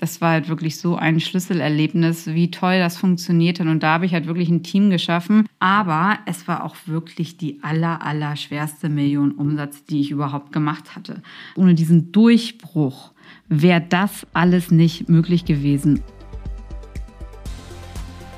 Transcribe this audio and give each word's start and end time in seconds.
das 0.00 0.22
war 0.22 0.30
halt 0.30 0.48
wirklich 0.48 0.78
so 0.78 0.96
ein 0.96 1.20
Schlüsselerlebnis, 1.20 2.28
wie 2.28 2.50
toll 2.50 2.78
das 2.78 2.96
funktioniert. 2.96 3.60
Und 3.60 3.82
da 3.82 3.94
habe 3.94 4.06
ich 4.06 4.14
halt 4.14 4.26
wirklich 4.26 4.48
ein 4.48 4.62
Team 4.62 4.88
geschaffen. 4.88 5.46
Aber 5.58 6.18
es 6.24 6.48
war 6.48 6.64
auch 6.64 6.74
wirklich 6.86 7.36
die 7.36 7.62
aller, 7.62 8.04
aller 8.04 8.34
schwerste 8.36 8.88
Million 8.88 9.32
Umsatz, 9.32 9.84
die 9.84 10.00
ich 10.00 10.10
überhaupt 10.10 10.52
gemacht 10.52 10.96
hatte. 10.96 11.22
Ohne 11.54 11.74
diesen 11.74 12.12
Durchbruch 12.12 13.12
wäre 13.48 13.82
das 13.86 14.26
alles 14.32 14.70
nicht 14.70 15.10
möglich 15.10 15.44
gewesen. 15.44 16.02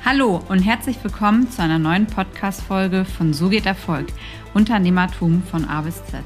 Hallo 0.03 0.43
und 0.49 0.59
herzlich 0.59 1.01
willkommen 1.01 1.49
zu 1.49 1.63
einer 1.63 1.79
neuen 1.79 2.07
Podcast-Folge 2.07 3.05
von 3.05 3.31
So 3.31 3.47
geht 3.47 3.65
Erfolg. 3.65 4.07
Unternehmertum 4.53 5.41
von 5.43 5.63
A 5.63 5.79
bis 5.79 6.03
Z. 6.07 6.25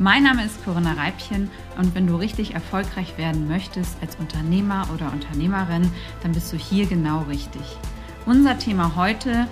Mein 0.00 0.22
Name 0.22 0.44
ist 0.44 0.64
Corinna 0.64 0.92
Reibchen 0.92 1.50
und 1.76 1.92
wenn 1.96 2.06
du 2.06 2.14
richtig 2.14 2.54
erfolgreich 2.54 3.18
werden 3.18 3.48
möchtest 3.48 4.00
als 4.00 4.14
Unternehmer 4.14 4.86
oder 4.94 5.12
Unternehmerin, 5.12 5.90
dann 6.22 6.30
bist 6.30 6.52
du 6.52 6.56
hier 6.56 6.86
genau 6.86 7.22
richtig. 7.22 7.62
Unser 8.24 8.56
Thema 8.58 8.94
heute 8.94 9.48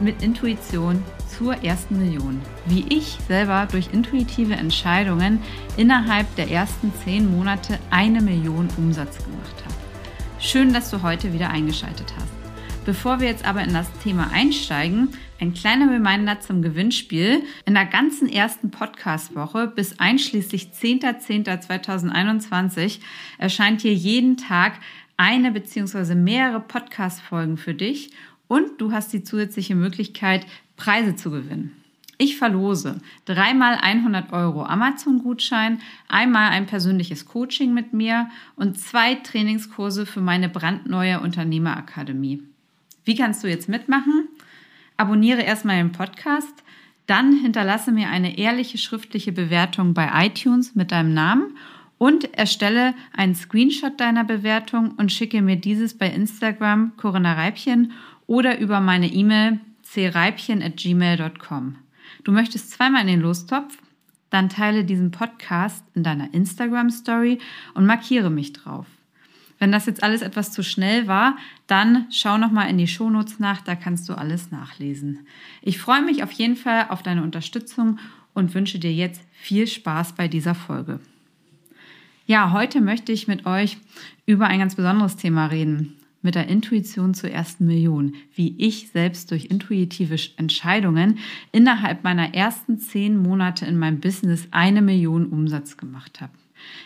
mit 0.00 0.22
Intuition 0.22 1.02
zur 1.28 1.62
ersten 1.62 1.98
Million. 1.98 2.40
Wie 2.64 2.86
ich 2.88 3.18
selber 3.28 3.68
durch 3.70 3.92
intuitive 3.92 4.54
Entscheidungen 4.54 5.42
innerhalb 5.76 6.34
der 6.36 6.50
ersten 6.50 6.90
zehn 7.04 7.30
Monate 7.30 7.78
eine 7.90 8.22
Million 8.22 8.68
Umsatz 8.78 9.18
gemacht 9.18 9.64
habe. 9.64 9.74
Schön, 10.38 10.72
dass 10.72 10.90
du 10.90 11.02
heute 11.02 11.34
wieder 11.34 11.50
eingeschaltet 11.50 12.10
hast. 12.18 12.33
Bevor 12.84 13.20
wir 13.20 13.28
jetzt 13.28 13.46
aber 13.46 13.62
in 13.62 13.72
das 13.72 13.90
Thema 14.02 14.30
einsteigen, 14.30 15.08
ein 15.40 15.54
kleiner 15.54 15.90
Reminder 15.90 16.40
zum 16.40 16.60
Gewinnspiel. 16.60 17.42
In 17.64 17.72
der 17.72 17.86
ganzen 17.86 18.28
ersten 18.28 18.70
Podcast-Woche 18.70 19.68
bis 19.68 19.98
einschließlich 19.98 20.68
10.10.2021 20.78 23.00
erscheint 23.38 23.80
hier 23.80 23.94
jeden 23.94 24.36
Tag 24.36 24.74
eine 25.16 25.50
bzw. 25.50 26.14
mehrere 26.14 26.60
Podcast-Folgen 26.60 27.56
für 27.56 27.72
dich 27.72 28.10
und 28.48 28.78
du 28.78 28.92
hast 28.92 29.14
die 29.14 29.24
zusätzliche 29.24 29.74
Möglichkeit, 29.74 30.44
Preise 30.76 31.16
zu 31.16 31.30
gewinnen. 31.30 31.74
Ich 32.18 32.36
verlose 32.36 33.00
dreimal 33.24 33.78
100 33.80 34.30
Euro 34.34 34.62
Amazon-Gutschein, 34.62 35.80
einmal 36.06 36.50
ein 36.50 36.66
persönliches 36.66 37.24
Coaching 37.24 37.72
mit 37.72 37.94
mir 37.94 38.28
und 38.56 38.78
zwei 38.78 39.14
Trainingskurse 39.14 40.04
für 40.04 40.20
meine 40.20 40.50
brandneue 40.50 41.20
Unternehmerakademie. 41.20 42.42
Wie 43.04 43.14
kannst 43.14 43.44
du 43.44 43.48
jetzt 43.48 43.68
mitmachen? 43.68 44.28
Abonniere 44.96 45.42
erstmal 45.42 45.76
den 45.76 45.92
Podcast, 45.92 46.62
dann 47.06 47.36
hinterlasse 47.36 47.92
mir 47.92 48.08
eine 48.08 48.38
ehrliche 48.38 48.78
schriftliche 48.78 49.32
Bewertung 49.32 49.92
bei 49.92 50.26
iTunes 50.26 50.74
mit 50.74 50.90
deinem 50.92 51.12
Namen 51.12 51.56
und 51.98 52.32
erstelle 52.34 52.94
einen 53.12 53.34
Screenshot 53.34 54.00
deiner 54.00 54.24
Bewertung 54.24 54.92
und 54.96 55.12
schicke 55.12 55.42
mir 55.42 55.56
dieses 55.56 55.96
bei 55.96 56.08
Instagram 56.08 56.92
Corinna 56.96 57.34
Reibchen 57.34 57.92
oder 58.26 58.58
über 58.58 58.80
meine 58.80 59.08
E-Mail 59.08 59.60
creibchen@gmail.com. 59.94 61.76
Du 62.24 62.32
möchtest 62.32 62.70
zweimal 62.70 63.02
in 63.02 63.08
den 63.08 63.20
Lostopf? 63.20 63.78
Dann 64.30 64.48
teile 64.48 64.84
diesen 64.84 65.10
Podcast 65.12 65.84
in 65.94 66.02
deiner 66.02 66.32
Instagram 66.34 66.90
Story 66.90 67.38
und 67.74 67.86
markiere 67.86 68.30
mich 68.30 68.52
drauf. 68.52 68.86
Wenn 69.64 69.72
das 69.72 69.86
jetzt 69.86 70.02
alles 70.02 70.20
etwas 70.20 70.52
zu 70.52 70.62
schnell 70.62 71.08
war, 71.08 71.38
dann 71.66 72.04
schau 72.10 72.36
noch 72.36 72.50
mal 72.50 72.68
in 72.68 72.76
die 72.76 72.86
Shownotes 72.86 73.38
nach, 73.38 73.62
da 73.62 73.74
kannst 73.74 74.06
du 74.10 74.12
alles 74.12 74.50
nachlesen. 74.50 75.20
Ich 75.62 75.78
freue 75.78 76.02
mich 76.02 76.22
auf 76.22 76.32
jeden 76.32 76.56
Fall 76.56 76.88
auf 76.90 77.02
deine 77.02 77.22
Unterstützung 77.22 77.98
und 78.34 78.54
wünsche 78.54 78.78
dir 78.78 78.92
jetzt 78.92 79.22
viel 79.32 79.66
Spaß 79.66 80.16
bei 80.16 80.28
dieser 80.28 80.54
Folge. 80.54 81.00
Ja, 82.26 82.52
heute 82.52 82.82
möchte 82.82 83.10
ich 83.10 83.26
mit 83.26 83.46
euch 83.46 83.78
über 84.26 84.48
ein 84.48 84.58
ganz 84.58 84.74
besonderes 84.74 85.16
Thema 85.16 85.46
reden, 85.46 85.94
mit 86.20 86.34
der 86.34 86.48
Intuition 86.48 87.14
zur 87.14 87.30
ersten 87.30 87.64
Million, 87.64 88.16
wie 88.34 88.54
ich 88.58 88.90
selbst 88.90 89.30
durch 89.30 89.46
intuitive 89.46 90.18
Entscheidungen 90.36 91.20
innerhalb 91.52 92.04
meiner 92.04 92.34
ersten 92.34 92.78
zehn 92.78 93.16
Monate 93.16 93.64
in 93.64 93.78
meinem 93.78 94.00
Business 94.00 94.46
eine 94.50 94.82
Million 94.82 95.24
Umsatz 95.24 95.78
gemacht 95.78 96.20
habe. 96.20 96.32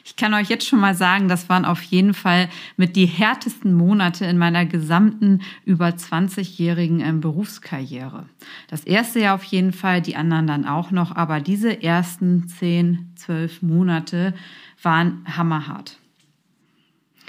Ich 0.05 0.17
kann 0.17 0.35
euch 0.35 0.49
jetzt 0.49 0.67
schon 0.67 0.81
mal 0.81 0.95
sagen, 0.95 1.29
das 1.29 1.49
waren 1.49 1.65
auf 1.65 1.83
jeden 1.83 2.15
Fall 2.15 2.49
mit 2.77 2.97
die 2.97 3.07
härtesten 3.07 3.75
Monate 3.75 4.25
in 4.25 4.39
meiner 4.39 4.65
gesamten 4.67 5.43
über 5.65 5.89
20-jährigen 5.89 7.01
ähm, 7.01 7.21
Berufskarriere. 7.21 8.27
Das 8.69 8.85
erste 8.85 9.21
Jahr 9.21 9.35
auf 9.35 9.45
jeden 9.45 9.73
Fall, 9.73 10.01
die 10.01 10.17
anderen 10.17 10.47
dann 10.47 10.67
auch 10.67 10.91
noch, 10.91 11.15
aber 11.15 11.41
diese 11.41 11.83
ersten 11.83 12.49
10, 12.49 13.13
12 13.17 13.63
Monate 13.63 14.35
waren 14.83 15.25
hammerhart. 15.27 15.99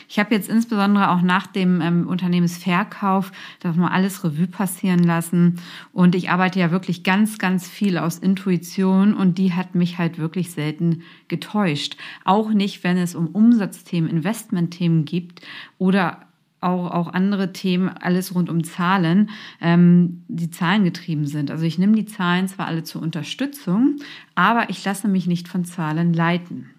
Ich 0.09 0.17
habe 0.17 0.33
jetzt 0.33 0.49
insbesondere 0.49 1.11
auch 1.11 1.21
nach 1.21 1.45
dem 1.45 1.81
ähm, 1.81 2.07
Unternehmensverkauf 2.07 3.31
das 3.59 3.75
mal 3.75 3.91
alles 3.91 4.23
Revue 4.23 4.47
passieren 4.47 5.03
lassen. 5.03 5.61
Und 5.93 6.15
ich 6.15 6.31
arbeite 6.31 6.59
ja 6.59 6.71
wirklich 6.71 7.03
ganz, 7.03 7.37
ganz 7.37 7.69
viel 7.69 7.99
aus 7.99 8.17
Intuition 8.17 9.13
und 9.13 9.37
die 9.37 9.53
hat 9.53 9.75
mich 9.75 9.99
halt 9.99 10.17
wirklich 10.17 10.49
selten 10.51 11.03
getäuscht. 11.27 11.95
Auch 12.25 12.49
nicht, 12.49 12.83
wenn 12.83 12.97
es 12.97 13.13
um 13.13 13.27
Umsatzthemen, 13.27 14.09
Investmentthemen 14.09 15.05
gibt 15.05 15.41
oder 15.77 16.25
auch, 16.59 16.89
auch 16.89 17.13
andere 17.13 17.53
Themen, 17.53 17.89
alles 17.89 18.33
rund 18.33 18.49
um 18.49 18.63
Zahlen, 18.63 19.29
ähm, 19.61 20.23
die 20.27 20.49
Zahlen 20.49 20.85
getrieben 20.85 21.27
sind. 21.27 21.51
Also 21.51 21.65
ich 21.65 21.77
nehme 21.77 21.95
die 21.95 22.07
Zahlen 22.07 22.47
zwar 22.47 22.65
alle 22.65 22.83
zur 22.83 23.03
Unterstützung, 23.03 23.97
aber 24.33 24.71
ich 24.71 24.83
lasse 24.83 25.07
mich 25.07 25.27
nicht 25.27 25.47
von 25.47 25.65
Zahlen 25.65 26.13
leiten. 26.13 26.71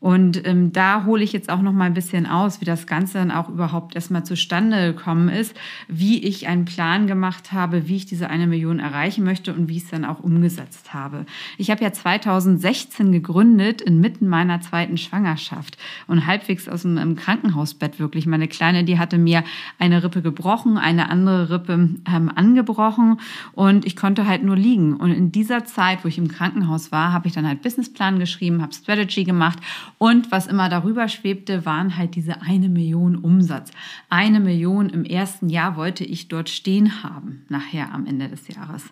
Und 0.00 0.46
ähm, 0.46 0.72
da 0.72 1.04
hole 1.04 1.22
ich 1.22 1.32
jetzt 1.34 1.50
auch 1.50 1.60
noch 1.60 1.74
mal 1.74 1.84
ein 1.84 1.94
bisschen 1.94 2.26
aus, 2.26 2.62
wie 2.62 2.64
das 2.64 2.86
Ganze 2.86 3.18
dann 3.18 3.30
auch 3.30 3.50
überhaupt 3.50 3.94
erstmal 3.94 4.24
zustande 4.24 4.94
gekommen 4.94 5.28
ist, 5.28 5.54
wie 5.88 6.24
ich 6.24 6.48
einen 6.48 6.64
Plan 6.64 7.06
gemacht 7.06 7.52
habe, 7.52 7.86
wie 7.86 7.96
ich 7.96 8.06
diese 8.06 8.30
eine 8.30 8.46
Million 8.46 8.78
erreichen 8.78 9.24
möchte 9.24 9.52
und 9.52 9.68
wie 9.68 9.76
ich 9.76 9.84
es 9.84 9.90
dann 9.90 10.06
auch 10.06 10.20
umgesetzt 10.20 10.94
habe. 10.94 11.26
Ich 11.58 11.70
habe 11.70 11.84
ja 11.84 11.92
2016 11.92 13.12
gegründet, 13.12 13.82
inmitten 13.82 14.26
meiner 14.26 14.62
zweiten 14.62 14.96
Schwangerschaft 14.96 15.76
und 16.06 16.26
halbwegs 16.26 16.66
aus 16.66 16.82
dem 16.82 17.16
Krankenhausbett 17.16 17.98
wirklich. 17.98 18.24
Meine 18.24 18.48
Kleine, 18.48 18.84
die 18.84 18.98
hatte 18.98 19.18
mir 19.18 19.44
eine 19.78 20.02
Rippe 20.02 20.22
gebrochen, 20.22 20.78
eine 20.78 21.10
andere 21.10 21.50
Rippe 21.50 21.74
ähm, 21.74 22.32
angebrochen 22.34 23.20
und 23.52 23.84
ich 23.84 23.96
konnte 23.96 24.26
halt 24.26 24.44
nur 24.44 24.56
liegen. 24.56 24.94
Und 24.94 25.12
in 25.12 25.30
dieser 25.30 25.66
Zeit, 25.66 26.04
wo 26.04 26.08
ich 26.08 26.16
im 26.16 26.28
Krankenhaus 26.28 26.90
war, 26.90 27.12
habe 27.12 27.28
ich 27.28 27.34
dann 27.34 27.46
halt 27.46 27.60
Businessplan 27.60 28.18
geschrieben, 28.18 28.62
habe 28.62 28.72
Strategy 28.72 29.24
gemacht 29.24 29.58
und 29.98 30.32
was 30.32 30.46
immer 30.46 30.68
darüber 30.68 31.08
schwebte, 31.08 31.64
waren 31.66 31.96
halt 31.96 32.14
diese 32.14 32.42
eine 32.42 32.68
Million 32.68 33.16
Umsatz. 33.16 33.70
Eine 34.08 34.40
Million 34.40 34.88
im 34.88 35.04
ersten 35.04 35.48
Jahr 35.48 35.76
wollte 35.76 36.04
ich 36.04 36.28
dort 36.28 36.48
stehen 36.48 37.02
haben, 37.02 37.44
nachher 37.48 37.92
am 37.92 38.06
Ende 38.06 38.28
des 38.28 38.48
Jahres. 38.48 38.84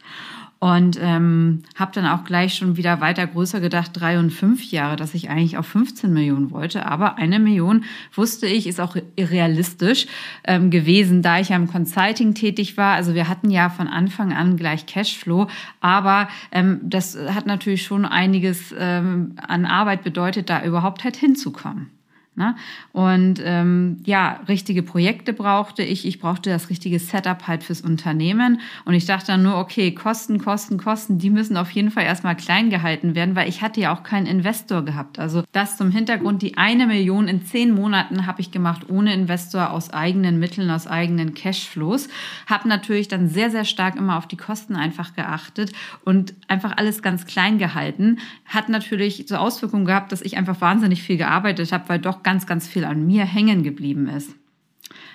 Und 0.60 0.98
ähm, 1.00 1.62
habe 1.76 1.92
dann 1.94 2.04
auch 2.04 2.24
gleich 2.24 2.54
schon 2.54 2.76
wieder 2.76 3.00
weiter 3.00 3.26
größer 3.28 3.60
gedacht, 3.60 3.92
drei 3.94 4.18
und 4.18 4.30
fünf 4.30 4.72
Jahre, 4.72 4.96
dass 4.96 5.14
ich 5.14 5.30
eigentlich 5.30 5.56
auf 5.56 5.66
15 5.66 6.12
Millionen 6.12 6.50
wollte. 6.50 6.84
Aber 6.86 7.16
eine 7.16 7.38
Million 7.38 7.84
wusste 8.12 8.48
ich, 8.48 8.66
ist 8.66 8.80
auch 8.80 8.96
realistisch 9.16 10.06
ähm, 10.42 10.70
gewesen, 10.70 11.22
da 11.22 11.38
ich 11.38 11.50
ja 11.50 11.56
im 11.56 11.68
Consulting 11.68 12.34
tätig 12.34 12.76
war. 12.76 12.94
Also 12.94 13.14
wir 13.14 13.28
hatten 13.28 13.50
ja 13.50 13.70
von 13.70 13.86
Anfang 13.86 14.32
an 14.32 14.56
gleich 14.56 14.86
Cashflow, 14.86 15.46
aber 15.80 16.28
ähm, 16.50 16.80
das 16.82 17.16
hat 17.16 17.46
natürlich 17.46 17.84
schon 17.84 18.04
einiges 18.04 18.74
ähm, 18.76 19.36
an 19.36 19.64
Arbeit 19.64 20.02
bedeutet, 20.02 20.50
da 20.50 20.64
überhaupt 20.64 21.04
halt 21.04 21.16
hinzukommen. 21.16 21.97
Ne? 22.38 22.54
Und 22.92 23.42
ähm, 23.44 24.00
ja, 24.04 24.40
richtige 24.46 24.84
Projekte 24.84 25.32
brauchte 25.32 25.82
ich. 25.82 26.06
Ich 26.06 26.20
brauchte 26.20 26.50
das 26.50 26.70
richtige 26.70 27.00
Setup 27.00 27.48
halt 27.48 27.64
fürs 27.64 27.80
Unternehmen. 27.80 28.60
Und 28.84 28.94
ich 28.94 29.06
dachte 29.06 29.26
dann 29.32 29.42
nur, 29.42 29.56
okay, 29.58 29.92
Kosten, 29.92 30.38
Kosten, 30.38 30.78
Kosten, 30.78 31.18
die 31.18 31.30
müssen 31.30 31.56
auf 31.56 31.72
jeden 31.72 31.90
Fall 31.90 32.04
erstmal 32.04 32.36
klein 32.36 32.70
gehalten 32.70 33.16
werden, 33.16 33.34
weil 33.34 33.48
ich 33.48 33.60
hatte 33.60 33.80
ja 33.80 33.92
auch 33.92 34.04
keinen 34.04 34.26
Investor 34.26 34.84
gehabt. 34.84 35.18
Also 35.18 35.42
das 35.50 35.76
zum 35.76 35.90
Hintergrund, 35.90 36.40
die 36.42 36.56
eine 36.56 36.86
Million 36.86 37.26
in 37.26 37.44
zehn 37.44 37.72
Monaten 37.72 38.24
habe 38.24 38.40
ich 38.40 38.52
gemacht 38.52 38.88
ohne 38.88 39.12
Investor 39.12 39.70
aus 39.72 39.90
eigenen 39.90 40.38
Mitteln, 40.38 40.70
aus 40.70 40.86
eigenen 40.86 41.34
Cashflows. 41.34 42.08
Habe 42.46 42.68
natürlich 42.68 43.08
dann 43.08 43.28
sehr, 43.28 43.50
sehr 43.50 43.64
stark 43.64 43.96
immer 43.96 44.16
auf 44.16 44.28
die 44.28 44.36
Kosten 44.36 44.76
einfach 44.76 45.14
geachtet 45.14 45.72
und 46.04 46.34
einfach 46.46 46.76
alles 46.76 47.02
ganz 47.02 47.26
klein 47.26 47.58
gehalten. 47.58 48.18
Hat 48.46 48.68
natürlich 48.68 49.24
so 49.26 49.34
Auswirkungen 49.34 49.86
gehabt, 49.86 50.12
dass 50.12 50.22
ich 50.22 50.36
einfach 50.36 50.60
wahnsinnig 50.60 51.02
viel 51.02 51.16
gearbeitet 51.16 51.72
habe, 51.72 51.88
weil 51.88 51.98
doch 51.98 52.22
ganz, 52.28 52.46
ganz 52.46 52.68
viel 52.68 52.84
an 52.84 53.06
mir 53.06 53.24
hängen 53.24 53.62
geblieben 53.62 54.06
ist. 54.06 54.34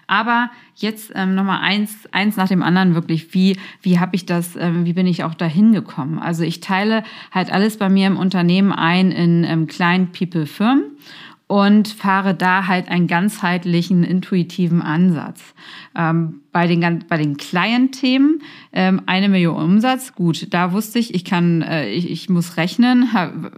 Aber 0.08 0.50
jetzt 0.76 1.12
ähm, 1.14 1.36
nochmal 1.36 1.60
eins, 1.62 2.08
eins 2.12 2.38
nach 2.38 2.48
dem 2.48 2.64
anderen 2.64 2.96
wirklich, 2.96 3.36
wie, 3.36 3.56
wie 3.84 4.00
habe 4.00 4.16
ich 4.16 4.26
das, 4.26 4.56
ähm, 4.56 4.86
wie 4.86 4.94
bin 4.94 5.06
ich 5.06 5.24
auch 5.24 5.36
dahin 5.36 5.74
gekommen? 5.74 6.18
Also 6.18 6.44
ich 6.44 6.60
teile 6.60 7.04
halt 7.32 7.54
alles 7.54 7.78
bei 7.78 7.88
mir 7.88 8.08
im 8.08 8.18
Unternehmen 8.18 8.72
ein 8.72 9.12
in 9.12 9.44
ähm, 9.44 9.68
kleinen 9.68 10.12
People-Firmen 10.12 10.98
und 11.46 11.88
fahre 11.88 12.34
da 12.34 12.66
halt 12.66 12.90
einen 12.90 13.06
ganzheitlichen, 13.06 14.04
intuitiven 14.04 14.82
Ansatz. 14.82 15.54
Ähm, 15.96 16.40
bei 16.54 16.68
den, 16.68 17.04
bei 17.10 17.18
den 17.18 17.36
Client-Themen 17.36 18.42
ähm, 18.72 19.02
eine 19.08 19.28
Million 19.28 19.56
Umsatz, 19.56 20.14
gut, 20.14 20.54
da 20.54 20.72
wusste 20.72 21.00
ich, 21.00 21.14
ich 21.16 21.26
kann, 21.26 21.64
äh, 21.64 21.90
ich, 21.90 22.10
ich 22.10 22.30
muss 22.30 22.58
rechnen, 22.58 23.10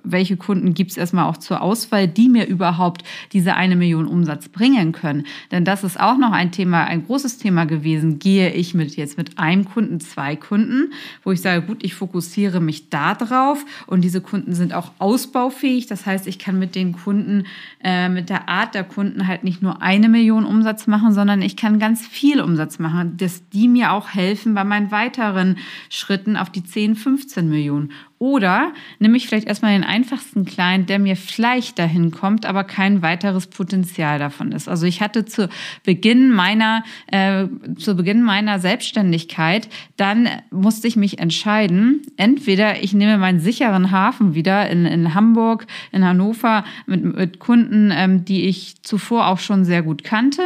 welche 0.03 0.37
Kunden 0.37 0.73
gibt 0.73 0.91
es 0.91 0.97
erstmal 0.97 1.25
auch 1.25 1.37
zur 1.37 1.61
Auswahl, 1.61 2.07
die 2.07 2.29
mir 2.29 2.47
überhaupt 2.47 3.03
diese 3.33 3.55
eine 3.55 3.75
Million 3.75 4.07
Umsatz 4.07 4.47
bringen 4.47 4.93
können. 4.93 5.25
Denn 5.51 5.65
das 5.65 5.83
ist 5.83 5.99
auch 5.99 6.17
noch 6.17 6.31
ein 6.31 6.53
Thema, 6.53 6.85
ein 6.85 7.05
großes 7.05 7.37
Thema 7.37 7.65
gewesen. 7.65 8.17
Gehe 8.17 8.53
ich 8.53 8.73
mit 8.73 8.95
jetzt 8.95 9.17
mit 9.17 9.37
einem 9.37 9.65
Kunden, 9.65 9.99
zwei 9.99 10.37
Kunden, 10.37 10.93
wo 11.23 11.33
ich 11.33 11.41
sage, 11.41 11.63
gut, 11.63 11.83
ich 11.83 11.95
fokussiere 11.95 12.61
mich 12.61 12.89
da 12.89 13.13
drauf 13.13 13.65
und 13.87 14.05
diese 14.05 14.21
Kunden 14.21 14.53
sind 14.53 14.73
auch 14.73 14.91
ausbaufähig. 14.99 15.87
Das 15.87 16.05
heißt, 16.05 16.27
ich 16.27 16.39
kann 16.39 16.57
mit 16.59 16.75
den 16.75 16.93
Kunden, 16.93 17.45
äh, 17.83 18.07
mit 18.07 18.29
der 18.29 18.47
Art 18.47 18.73
der 18.73 18.85
Kunden 18.85 19.27
halt 19.27 19.43
nicht 19.43 19.61
nur 19.61 19.81
eine 19.81 20.07
Million 20.07 20.45
Umsatz 20.45 20.87
machen, 20.87 21.13
sondern 21.13 21.41
ich 21.41 21.57
kann 21.57 21.77
ganz 21.77 22.07
viel 22.07 22.39
Umsatz 22.39 22.79
machen 22.79 22.84
machen, 22.85 23.17
dass 23.17 23.47
die 23.49 23.67
mir 23.67 23.91
auch 23.91 24.09
helfen 24.09 24.53
bei 24.53 24.63
meinen 24.63 24.91
weiteren 24.91 25.57
Schritten 25.89 26.37
auf 26.37 26.49
die 26.49 26.63
10, 26.63 26.95
15 26.95 27.49
Millionen. 27.49 27.91
Oder 28.17 28.71
nehme 28.99 29.17
ich 29.17 29.27
vielleicht 29.27 29.47
erstmal 29.47 29.73
den 29.73 29.83
einfachsten 29.83 30.45
Client, 30.45 30.89
der 30.89 30.99
mir 30.99 31.17
vielleicht 31.17 31.77
dahin 31.77 32.11
kommt, 32.11 32.45
aber 32.45 32.63
kein 32.63 33.01
weiteres 33.01 33.47
Potenzial 33.47 34.19
davon 34.19 34.53
ist. 34.53 34.69
Also 34.69 34.85
ich 34.85 35.01
hatte 35.01 35.25
zu 35.25 35.49
Beginn 35.83 36.31
meiner, 36.31 36.83
äh, 37.07 37.45
zu 37.77 37.95
Beginn 37.95 38.21
meiner 38.21 38.59
Selbstständigkeit, 38.59 39.67
dann 39.97 40.29
musste 40.49 40.87
ich 40.87 40.95
mich 40.95 41.19
entscheiden, 41.19 42.03
entweder 42.15 42.81
ich 42.81 42.93
nehme 42.93 43.17
meinen 43.17 43.41
sicheren 43.41 43.91
Hafen 43.91 44.33
wieder 44.33 44.69
in, 44.69 44.85
in 44.85 45.13
Hamburg, 45.13 45.67
in 45.91 46.05
Hannover 46.05 46.63
mit, 46.85 47.03
mit 47.03 47.39
Kunden, 47.39 47.91
ähm, 47.93 48.23
die 48.23 48.45
ich 48.45 48.81
zuvor 48.81 49.27
auch 49.27 49.39
schon 49.39 49.65
sehr 49.65 49.83
gut 49.83 50.05
kannte, 50.05 50.41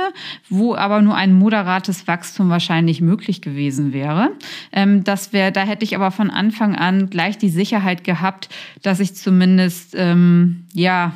wo 0.49 0.73
aber 0.73 1.03
nur 1.03 1.15
ein 1.15 1.33
moderates 1.33 2.07
Wachstum 2.07 2.49
wahrscheinlich 2.49 2.99
möglich 2.99 3.43
gewesen 3.43 3.93
wäre. 3.93 4.31
Ähm, 4.71 5.03
das 5.03 5.33
wäre, 5.33 5.51
da 5.51 5.61
hätte 5.61 5.85
ich 5.85 5.95
aber 5.95 6.09
von 6.09 6.31
Anfang 6.31 6.75
an 6.75 7.11
gleich 7.11 7.37
die 7.37 7.58
Sicherheit 7.59 8.03
gehabt, 8.05 8.49
dass 8.81 9.01
ich 9.01 9.15
zumindest 9.15 9.93
ähm, 9.97 10.65
ja 10.73 11.13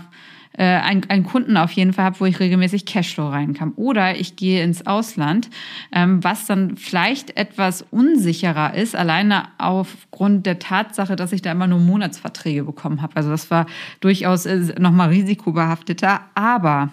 äh, 0.58 0.64
einen, 0.64 1.10
einen 1.10 1.24
Kunden 1.24 1.58
auf 1.58 1.72
jeden 1.72 1.94
Fall 1.94 2.06
habe, 2.06 2.20
wo 2.20 2.26
ich 2.26 2.40
regelmäßig 2.40 2.86
Cashflow 2.86 3.30
reinkam. 3.30 3.74
Oder 3.76 4.20
ich 4.20 4.36
gehe 4.36 4.64
ins 4.64 4.86
Ausland, 4.86 5.50
ähm, 5.92 6.24
was 6.24 6.46
dann 6.46 6.78
vielleicht 6.78 7.38
etwas 7.38 7.84
unsicherer 7.90 8.76
ist, 8.76 8.96
alleine 8.96 9.46
aufgrund 9.58 10.46
der 10.46 10.60
Tatsache, 10.60 11.16
dass 11.16 11.32
ich 11.32 11.42
da 11.42 11.52
immer 11.52 11.68
nur 11.68 11.80
Monatsverträge 11.80 12.64
bekommen 12.64 13.02
habe. 13.02 13.16
Also 13.16 13.30
das 13.30 13.50
war 13.50 13.66
durchaus 14.00 14.46
äh, 14.46 14.76
nochmal 14.80 15.10
risikobehafteter. 15.10 16.22
Aber 16.36 16.90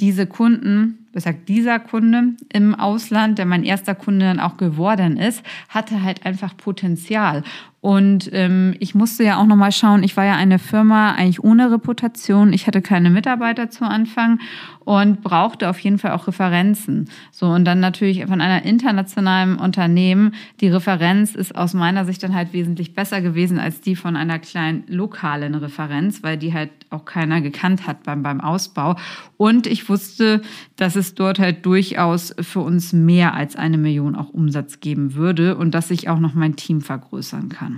diese 0.00 0.26
Kunden, 0.26 1.06
besagt 1.12 1.48
dieser 1.48 1.80
Kunde 1.80 2.34
im 2.52 2.74
Ausland, 2.74 3.38
der 3.38 3.46
mein 3.46 3.64
erster 3.64 3.96
Kunde 3.96 4.26
dann 4.26 4.38
auch 4.38 4.56
geworden 4.56 5.16
ist, 5.16 5.42
hatte 5.68 6.02
halt 6.02 6.24
einfach 6.24 6.56
Potenzial. 6.56 7.42
Und 7.80 8.28
ähm, 8.32 8.74
ich 8.80 8.96
musste 8.96 9.22
ja 9.22 9.38
auch 9.40 9.46
nochmal 9.46 9.70
schauen, 9.70 10.02
ich 10.02 10.16
war 10.16 10.24
ja 10.24 10.34
eine 10.34 10.58
Firma 10.58 11.12
eigentlich 11.12 11.44
ohne 11.44 11.70
Reputation, 11.70 12.52
ich 12.52 12.66
hatte 12.66 12.82
keine 12.82 13.08
Mitarbeiter 13.08 13.70
zu 13.70 13.84
Anfang 13.84 14.40
und 14.88 15.22
brauchte 15.22 15.68
auf 15.68 15.78
jeden 15.80 15.98
Fall 15.98 16.12
auch 16.12 16.26
Referenzen. 16.26 17.08
So, 17.30 17.46
und 17.46 17.64
dann 17.66 17.78
natürlich 17.78 18.24
von 18.26 18.40
einer 18.40 18.64
internationalen 18.64 19.56
Unternehmen, 19.58 20.34
die 20.60 20.68
Referenz 20.68 21.34
ist 21.34 21.54
aus 21.54 21.72
meiner 21.74 22.04
Sicht 22.04 22.22
dann 22.22 22.34
halt 22.34 22.52
wesentlich 22.52 22.94
besser 22.94 23.20
gewesen 23.20 23.60
als 23.60 23.80
die 23.80 23.94
von 23.94 24.16
einer 24.16 24.38
kleinen 24.38 24.84
lokalen 24.88 25.54
Referenz, 25.54 26.22
weil 26.22 26.36
die 26.36 26.54
halt 26.54 26.70
auch 26.90 27.04
keiner 27.04 27.40
gekannt 27.40 27.86
hat 27.86 28.02
beim, 28.02 28.22
beim 28.22 28.40
Ausbau. 28.40 28.96
Und 29.36 29.66
ich 29.66 29.88
wusste, 29.88 30.42
dass 30.76 30.96
es 30.96 31.14
dort 31.14 31.38
halt 31.38 31.66
durchaus 31.66 32.34
für 32.40 32.60
uns 32.60 32.92
mehr 32.92 33.34
als 33.34 33.56
eine 33.56 33.78
Million 33.78 34.16
auch 34.16 34.30
Umsatz 34.30 34.80
geben 34.80 35.14
würde 35.14 35.56
und 35.56 35.74
dass 35.74 35.90
ich 35.90 36.08
auch 36.08 36.18
noch 36.18 36.34
mein 36.34 36.56
Team 36.56 36.80
vergrößern 36.80 37.50
kann. 37.50 37.77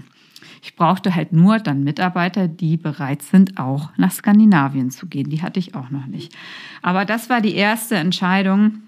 Ich 0.62 0.76
brauchte 0.76 1.14
halt 1.14 1.32
nur 1.32 1.58
dann 1.58 1.84
Mitarbeiter, 1.84 2.48
die 2.48 2.76
bereit 2.76 3.22
sind, 3.22 3.58
auch 3.58 3.90
nach 3.96 4.12
Skandinavien 4.12 4.90
zu 4.90 5.06
gehen. 5.06 5.30
Die 5.30 5.42
hatte 5.42 5.58
ich 5.58 5.74
auch 5.74 5.90
noch 5.90 6.06
nicht. 6.06 6.34
Aber 6.82 7.04
das 7.04 7.30
war 7.30 7.40
die 7.40 7.54
erste 7.54 7.96
Entscheidung, 7.96 8.82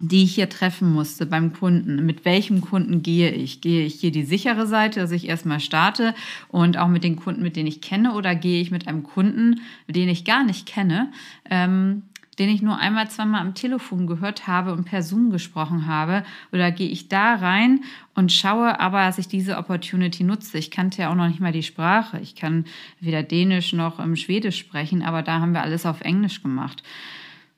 die 0.00 0.24
ich 0.24 0.34
hier 0.34 0.48
treffen 0.48 0.92
musste 0.92 1.26
beim 1.26 1.52
Kunden. 1.52 2.06
Mit 2.06 2.24
welchem 2.24 2.60
Kunden 2.60 3.02
gehe 3.02 3.30
ich? 3.30 3.60
Gehe 3.60 3.84
ich 3.84 3.94
hier 3.94 4.12
die 4.12 4.24
sichere 4.24 4.66
Seite, 4.66 5.00
dass 5.00 5.10
ich 5.10 5.28
erstmal 5.28 5.60
starte 5.60 6.14
und 6.48 6.78
auch 6.78 6.88
mit 6.88 7.04
den 7.04 7.16
Kunden, 7.16 7.42
mit 7.42 7.56
denen 7.56 7.66
ich 7.66 7.80
kenne, 7.80 8.14
oder 8.14 8.34
gehe 8.34 8.60
ich 8.60 8.70
mit 8.70 8.86
einem 8.86 9.02
Kunden, 9.02 9.60
den 9.88 10.08
ich 10.08 10.24
gar 10.24 10.44
nicht 10.44 10.66
kenne, 10.66 11.10
ähm, 11.50 12.02
den 12.38 12.48
ich 12.48 12.62
nur 12.62 12.78
einmal, 12.78 13.10
zweimal 13.10 13.40
am 13.40 13.54
Telefon 13.54 14.06
gehört 14.06 14.46
habe 14.46 14.72
und 14.72 14.84
per 14.84 15.02
Zoom 15.02 15.30
gesprochen 15.30 15.86
habe? 15.86 16.24
Oder 16.52 16.70
gehe 16.70 16.88
ich 16.88 17.08
da 17.08 17.34
rein 17.34 17.80
und 18.14 18.32
schaue 18.32 18.78
aber, 18.78 19.04
dass 19.04 19.18
ich 19.18 19.28
diese 19.28 19.58
Opportunity 19.58 20.24
nutze? 20.24 20.58
Ich 20.58 20.70
kannte 20.70 21.02
ja 21.02 21.10
auch 21.10 21.14
noch 21.14 21.28
nicht 21.28 21.40
mal 21.40 21.52
die 21.52 21.62
Sprache. 21.62 22.20
Ich 22.20 22.34
kann 22.34 22.64
weder 23.00 23.22
Dänisch 23.22 23.72
noch 23.72 23.98
ähm, 23.98 24.16
Schwedisch 24.16 24.58
sprechen, 24.58 25.02
aber 25.02 25.22
da 25.22 25.40
haben 25.40 25.52
wir 25.52 25.62
alles 25.62 25.86
auf 25.86 26.00
Englisch 26.00 26.42
gemacht. 26.42 26.82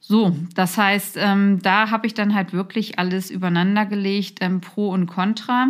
So, 0.00 0.34
das 0.54 0.78
heißt, 0.78 1.18
ähm, 1.18 1.60
da 1.62 1.90
habe 1.90 2.06
ich 2.06 2.14
dann 2.14 2.34
halt 2.34 2.52
wirklich 2.52 2.98
alles 2.98 3.30
übereinander 3.30 3.86
gelegt, 3.86 4.38
ähm, 4.40 4.60
Pro 4.60 4.90
und 4.90 5.06
Contra 5.06 5.68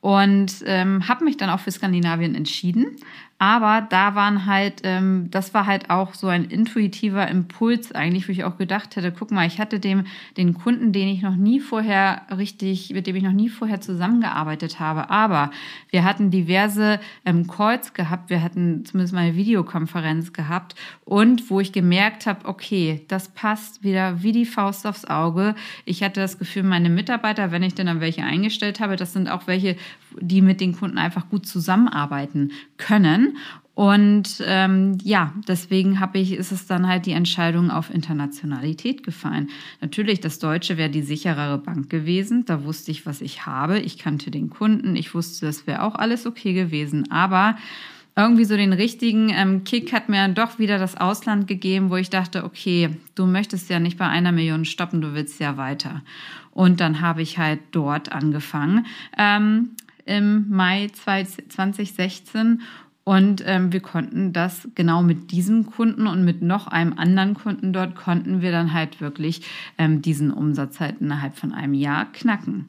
und 0.00 0.64
ähm, 0.64 1.06
habe 1.08 1.24
mich 1.24 1.36
dann 1.36 1.50
auch 1.50 1.60
für 1.60 1.70
Skandinavien 1.70 2.34
entschieden. 2.34 2.96
Aber 3.42 3.80
da 3.80 4.14
waren 4.14 4.44
halt, 4.44 4.82
ähm, 4.84 5.28
das 5.30 5.54
war 5.54 5.64
halt 5.64 5.88
auch 5.88 6.12
so 6.12 6.26
ein 6.26 6.44
intuitiver 6.44 7.26
Impuls 7.26 7.90
eigentlich, 7.90 8.28
wo 8.28 8.32
ich 8.32 8.44
auch 8.44 8.58
gedacht 8.58 8.96
hätte, 8.96 9.12
guck 9.12 9.30
mal, 9.30 9.46
ich 9.46 9.58
hatte 9.58 9.80
dem 9.80 10.04
den 10.36 10.52
Kunden, 10.52 10.92
den 10.92 11.08
ich 11.08 11.22
noch 11.22 11.36
nie 11.36 11.58
vorher 11.58 12.26
richtig, 12.36 12.90
mit 12.90 13.06
dem 13.06 13.16
ich 13.16 13.22
noch 13.22 13.32
nie 13.32 13.48
vorher 13.48 13.80
zusammengearbeitet 13.80 14.78
habe. 14.78 15.08
Aber 15.08 15.52
wir 15.88 16.04
hatten 16.04 16.30
diverse 16.30 17.00
ähm, 17.24 17.46
Calls 17.46 17.94
gehabt, 17.94 18.28
wir 18.28 18.42
hatten 18.42 18.84
zumindest 18.84 19.14
mal 19.14 19.20
eine 19.22 19.36
Videokonferenz 19.36 20.34
gehabt 20.34 20.74
und 21.06 21.48
wo 21.48 21.60
ich 21.60 21.72
gemerkt 21.72 22.26
habe, 22.26 22.46
okay, 22.46 23.06
das 23.08 23.30
passt 23.30 23.82
wieder 23.82 24.22
wie 24.22 24.32
die 24.32 24.44
Faust 24.44 24.86
aufs 24.86 25.06
Auge. 25.06 25.54
Ich 25.86 26.02
hatte 26.02 26.20
das 26.20 26.38
Gefühl, 26.38 26.64
meine 26.64 26.90
Mitarbeiter, 26.90 27.52
wenn 27.52 27.62
ich 27.62 27.74
denn 27.74 27.86
dann 27.86 28.02
welche 28.02 28.22
eingestellt 28.22 28.80
habe, 28.80 28.96
das 28.96 29.14
sind 29.14 29.30
auch 29.30 29.46
welche, 29.46 29.76
die 30.20 30.42
mit 30.42 30.60
den 30.60 30.76
Kunden 30.76 30.98
einfach 30.98 31.30
gut 31.30 31.46
zusammenarbeiten 31.46 32.52
können. 32.76 33.29
Und 33.74 34.42
ähm, 34.44 34.98
ja, 35.02 35.32
deswegen 35.48 36.00
habe 36.00 36.18
ich, 36.18 36.32
ist 36.32 36.52
es 36.52 36.66
dann 36.66 36.86
halt 36.86 37.06
die 37.06 37.12
Entscheidung 37.12 37.70
auf 37.70 37.92
Internationalität 37.92 39.02
gefallen. 39.02 39.48
Natürlich, 39.80 40.20
das 40.20 40.38
Deutsche 40.38 40.76
wäre 40.76 40.90
die 40.90 41.02
sicherere 41.02 41.56
Bank 41.56 41.88
gewesen. 41.88 42.44
Da 42.44 42.64
wusste 42.64 42.90
ich, 42.90 43.06
was 43.06 43.22
ich 43.22 43.46
habe. 43.46 43.78
Ich 43.78 43.96
kannte 43.96 44.30
den 44.30 44.50
Kunden. 44.50 44.96
Ich 44.96 45.14
wusste, 45.14 45.46
das 45.46 45.66
wäre 45.66 45.82
auch 45.82 45.94
alles 45.94 46.26
okay 46.26 46.52
gewesen. 46.52 47.10
Aber 47.10 47.56
irgendwie 48.16 48.44
so 48.44 48.56
den 48.56 48.74
richtigen 48.74 49.30
ähm, 49.30 49.64
Kick 49.64 49.92
hat 49.92 50.08
mir 50.08 50.28
doch 50.28 50.58
wieder 50.58 50.78
das 50.78 50.96
Ausland 50.96 51.46
gegeben, 51.46 51.90
wo 51.90 51.96
ich 51.96 52.10
dachte, 52.10 52.44
okay, 52.44 52.90
du 53.14 53.24
möchtest 53.24 53.70
ja 53.70 53.78
nicht 53.78 53.96
bei 53.96 54.06
einer 54.06 54.32
Million 54.32 54.64
stoppen, 54.64 55.00
du 55.00 55.14
willst 55.14 55.40
ja 55.40 55.56
weiter. 55.56 56.02
Und 56.52 56.80
dann 56.80 57.00
habe 57.00 57.22
ich 57.22 57.38
halt 57.38 57.60
dort 57.70 58.12
angefangen. 58.12 58.84
Ähm, 59.16 59.70
im 60.04 60.48
Mai 60.50 60.88
2016 60.92 62.62
und 63.10 63.42
ähm, 63.44 63.72
wir 63.72 63.80
konnten 63.80 64.32
das 64.32 64.68
genau 64.76 65.02
mit 65.02 65.32
diesem 65.32 65.66
Kunden 65.66 66.06
und 66.06 66.24
mit 66.24 66.42
noch 66.42 66.68
einem 66.68 66.92
anderen 66.96 67.34
Kunden 67.34 67.72
dort 67.72 67.96
konnten 67.96 68.40
wir 68.40 68.52
dann 68.52 68.72
halt 68.72 69.00
wirklich 69.00 69.42
ähm, 69.78 70.00
diesen 70.00 70.30
Umsatz 70.30 70.78
halt 70.78 71.00
innerhalb 71.00 71.34
von 71.34 71.52
einem 71.52 71.74
Jahr 71.74 72.04
knacken. 72.12 72.68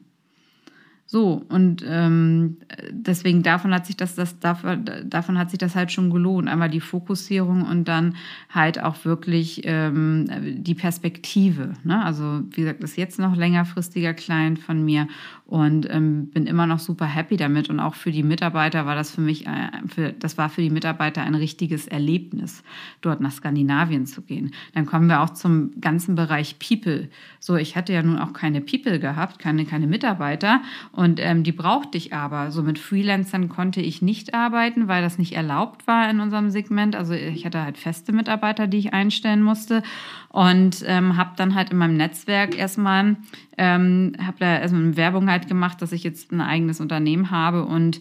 So, 1.05 1.45
und 1.49 1.85
ähm, 1.85 2.57
deswegen 2.89 3.43
davon 3.43 3.71
hat 3.71 3.85
sich 3.85 3.97
das, 3.97 4.15
das 4.15 4.39
davon, 4.39 4.85
davon 5.05 5.37
hat 5.37 5.51
sich 5.51 5.59
das 5.59 5.75
halt 5.75 5.91
schon 5.91 6.09
gelohnt. 6.09 6.47
Einmal 6.47 6.69
die 6.69 6.79
Fokussierung 6.79 7.63
und 7.63 7.87
dann 7.87 8.15
halt 8.49 8.81
auch 8.81 9.03
wirklich 9.05 9.61
ähm, 9.65 10.27
die 10.63 10.73
Perspektive. 10.73 11.73
Ne? 11.83 12.01
Also, 12.01 12.43
wie 12.51 12.61
gesagt, 12.61 12.81
das 12.81 12.91
ist 12.91 12.95
jetzt 12.95 13.19
noch 13.19 13.35
längerfristiger 13.35 14.13
Client 14.13 14.57
von 14.57 14.85
mir 14.85 15.07
und 15.51 15.85
ähm, 15.91 16.27
bin 16.27 16.47
immer 16.47 16.65
noch 16.65 16.79
super 16.79 17.05
happy 17.05 17.35
damit. 17.35 17.69
Und 17.69 17.81
auch 17.81 17.95
für 17.95 18.13
die 18.13 18.23
Mitarbeiter 18.23 18.85
war 18.85 18.95
das 18.95 19.11
für 19.11 19.19
mich, 19.19 19.47
äh, 19.47 19.69
für, 19.85 20.13
das 20.13 20.37
war 20.37 20.47
für 20.47 20.61
die 20.61 20.69
Mitarbeiter 20.69 21.23
ein 21.23 21.35
richtiges 21.35 21.89
Erlebnis, 21.89 22.63
dort 23.01 23.19
nach 23.19 23.33
Skandinavien 23.33 24.05
zu 24.05 24.21
gehen. 24.21 24.53
Dann 24.73 24.85
kommen 24.85 25.07
wir 25.07 25.19
auch 25.19 25.31
zum 25.31 25.71
ganzen 25.81 26.15
Bereich 26.15 26.55
People. 26.57 27.09
So, 27.41 27.57
ich 27.57 27.75
hatte 27.75 27.91
ja 27.91 28.01
nun 28.01 28.17
auch 28.17 28.31
keine 28.31 28.61
People 28.61 28.97
gehabt, 28.97 29.39
keine, 29.39 29.65
keine 29.65 29.87
Mitarbeiter 29.87 30.61
und 30.93 31.19
ähm, 31.19 31.43
die 31.43 31.51
brauchte 31.51 31.97
ich 31.97 32.13
aber. 32.13 32.51
So 32.51 32.63
mit 32.63 32.79
Freelancern 32.79 33.49
konnte 33.49 33.81
ich 33.81 34.01
nicht 34.01 34.33
arbeiten, 34.33 34.87
weil 34.87 35.01
das 35.01 35.17
nicht 35.17 35.33
erlaubt 35.33 35.85
war 35.85 36.09
in 36.09 36.21
unserem 36.21 36.49
Segment. 36.49 36.95
Also 36.95 37.11
ich 37.11 37.45
hatte 37.45 37.61
halt 37.61 37.77
feste 37.77 38.13
Mitarbeiter, 38.13 38.67
die 38.67 38.77
ich 38.77 38.93
einstellen 38.93 39.43
musste 39.43 39.83
und 40.29 40.81
ähm, 40.87 41.17
habe 41.17 41.31
dann 41.35 41.55
halt 41.55 41.71
in 41.71 41.77
meinem 41.77 41.97
Netzwerk 41.97 42.57
erstmal 42.57 43.17
ähm, 43.57 44.13
habe 44.19 44.37
da 44.39 44.57
erstmal 44.59 44.83
eine 44.83 44.97
Werbung 44.97 45.29
halt 45.29 45.40
gemacht, 45.47 45.81
dass 45.81 45.91
ich 45.91 46.03
jetzt 46.03 46.31
ein 46.31 46.41
eigenes 46.41 46.79
Unternehmen 46.79 47.31
habe 47.31 47.65
und 47.65 47.99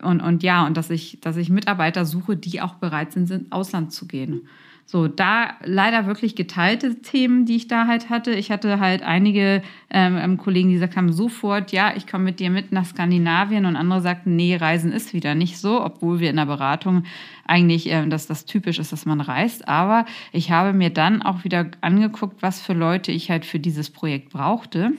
und, 0.00 0.20
und 0.20 0.44
ja, 0.44 0.64
und 0.64 0.76
dass 0.76 0.90
ich, 0.90 1.18
dass 1.20 1.36
ich 1.36 1.50
Mitarbeiter 1.50 2.04
suche, 2.04 2.36
die 2.36 2.60
auch 2.60 2.74
bereit 2.74 3.12
sind, 3.12 3.30
ins 3.32 3.50
Ausland 3.50 3.92
zu 3.92 4.06
gehen. 4.06 4.48
So, 4.90 5.06
da 5.06 5.50
leider 5.64 6.06
wirklich 6.06 6.34
geteilte 6.34 7.02
Themen, 7.02 7.44
die 7.44 7.56
ich 7.56 7.68
da 7.68 7.86
halt 7.86 8.08
hatte. 8.08 8.32
Ich 8.32 8.50
hatte 8.50 8.80
halt 8.80 9.02
einige 9.02 9.60
ähm, 9.90 10.16
ähm, 10.16 10.38
Kollegen, 10.38 10.68
die 10.68 10.76
gesagt 10.76 10.96
haben, 10.96 11.12
sofort, 11.12 11.72
ja, 11.72 11.92
ich 11.94 12.06
komme 12.06 12.24
mit 12.24 12.40
dir 12.40 12.48
mit 12.48 12.72
nach 12.72 12.86
Skandinavien 12.86 13.66
und 13.66 13.76
andere 13.76 14.00
sagten, 14.00 14.34
nee, 14.34 14.56
Reisen 14.56 14.90
ist 14.90 15.12
wieder 15.12 15.34
nicht 15.34 15.58
so, 15.58 15.84
obwohl 15.84 16.20
wir 16.20 16.30
in 16.30 16.36
der 16.36 16.46
Beratung 16.46 17.04
eigentlich, 17.46 17.90
äh, 17.90 18.06
dass 18.06 18.26
das 18.26 18.46
typisch 18.46 18.78
ist, 18.78 18.90
dass 18.92 19.04
man 19.04 19.20
reist. 19.20 19.68
Aber 19.68 20.06
ich 20.32 20.50
habe 20.50 20.72
mir 20.72 20.88
dann 20.88 21.20
auch 21.20 21.44
wieder 21.44 21.66
angeguckt, 21.82 22.40
was 22.40 22.60
für 22.60 22.74
Leute 22.74 23.12
ich 23.12 23.30
halt 23.30 23.44
für 23.44 23.58
dieses 23.58 23.90
Projekt 23.90 24.30
brauchte 24.30 24.92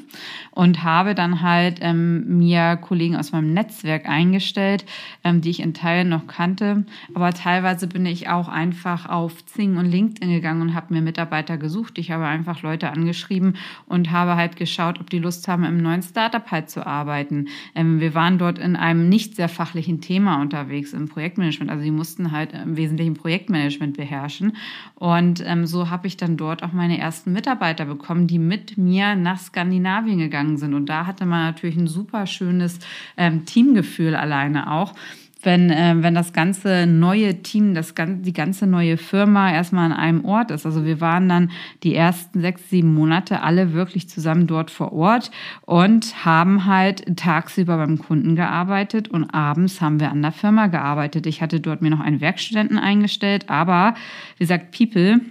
und 0.52 0.84
habe 0.84 1.16
dann 1.16 1.42
halt 1.42 1.80
ähm, 1.82 2.38
mir 2.38 2.78
Kollegen 2.78 3.16
aus 3.16 3.32
meinem 3.32 3.54
Netzwerk 3.54 4.08
eingestellt, 4.08 4.86
ähm, 5.24 5.42
die 5.42 5.50
ich 5.50 5.62
in 5.62 5.74
Teilen 5.74 6.10
noch 6.10 6.28
kannte. 6.28 6.86
Aber 7.16 7.34
teilweise 7.34 7.88
bin 7.88 8.06
ich 8.06 8.30
auch 8.30 8.48
einfach 8.48 9.10
auf 9.10 9.44
Zing 9.48 9.79
und 9.80 9.86
LinkedIn 9.86 10.30
gegangen 10.30 10.62
und 10.62 10.74
habe 10.74 10.94
mir 10.94 11.02
Mitarbeiter 11.02 11.58
gesucht. 11.58 11.98
Ich 11.98 12.12
habe 12.12 12.26
einfach 12.26 12.62
Leute 12.62 12.92
angeschrieben 12.92 13.56
und 13.88 14.12
habe 14.12 14.36
halt 14.36 14.56
geschaut, 14.56 15.00
ob 15.00 15.10
die 15.10 15.20
Lust 15.20 15.48
haben, 15.48 15.64
im 15.64 15.78
neuen 15.78 16.02
Startup 16.02 16.50
halt 16.52 16.70
zu 16.70 16.86
arbeiten. 16.86 17.48
Ähm, 17.76 18.00
wir 18.00 18.14
waren 18.14 18.38
dort 18.38 18.60
in 18.60 18.76
einem 18.76 19.10
nicht 19.10 19.36
sehr 19.36 19.50
fachlichen 19.50 20.02
Thema 20.02 20.42
unterwegs 20.42 20.94
im 20.94 21.08
Projektmanagement. 21.08 21.72
Also 21.72 21.84
die 21.84 21.92
mussten 21.92 22.32
halt 22.32 22.54
im 22.54 22.78
Wesentlichen 22.78 23.16
Projektmanagement 23.16 23.98
beherrschen. 23.98 24.56
Und 24.96 25.44
ähm, 25.46 25.66
so 25.66 25.90
habe 25.90 26.08
ich 26.08 26.18
dann 26.18 26.38
dort 26.38 26.64
auch 26.64 26.74
meine 26.74 27.00
ersten 27.00 27.34
Mitarbeiter 27.34 27.86
bekommen, 27.86 28.28
die 28.28 28.40
mit 28.40 28.78
mir 28.78 29.16
nach 29.16 29.40
Skandinavien 29.40 30.20
gegangen 30.20 30.58
sind. 30.58 30.74
Und 30.74 30.88
da 30.88 31.06
hatte 31.06 31.26
man 31.26 31.44
natürlich 31.46 31.78
ein 31.78 31.88
super 31.88 32.28
schönes 32.28 32.80
ähm, 33.18 33.46
Teamgefühl 33.46 34.16
alleine 34.16 34.72
auch 34.72 34.94
wenn, 35.42 35.70
äh, 35.70 35.96
wenn 36.00 36.16
das 36.16 36.34
ganze 36.34 36.86
neue 36.86 37.42
Team, 37.42 37.74
das, 37.74 37.94
die 37.96 38.34
ganze 38.34 38.68
neue 38.68 38.98
Firma 38.98 39.52
erstmal 39.52 39.86
an 39.86 39.98
einem 39.98 40.26
Ort 40.26 40.52
ist. 40.52 40.66
Also 40.66 40.86
wir 40.86 41.00
waren 41.00 41.30
dann 41.30 41.52
die 41.84 41.96
ersten 41.96 42.42
sechs, 42.42 42.70
sieben 42.70 42.94
Monate 42.94 43.42
alle 43.42 43.74
wirklich 43.74 44.10
zusammen 44.10 44.48
dort 44.48 44.70
vor 44.70 44.92
Ort 44.92 45.32
und 45.66 46.26
haben 46.26 46.66
halt 46.66 47.18
tagsüber 47.18 47.78
beim 47.78 48.00
Kunden 48.00 48.36
gearbeitet 48.36 49.08
und 49.08 49.30
abends 49.34 49.80
haben 49.80 50.00
wir 50.00 50.12
an 50.12 50.22
der 50.22 50.34
Firma 50.34 50.68
gearbeitet. 50.68 51.26
Ich 51.26 51.42
hatte 51.42 51.60
dort 51.60 51.82
mir 51.82 51.90
noch 51.90 52.02
einen 52.02 52.22
Werkstudenten 52.22 52.78
eingestellt, 52.78 53.50
aber 53.50 53.96
wie 54.38 54.44
gesagt, 54.44 54.78
People, 54.78 55.22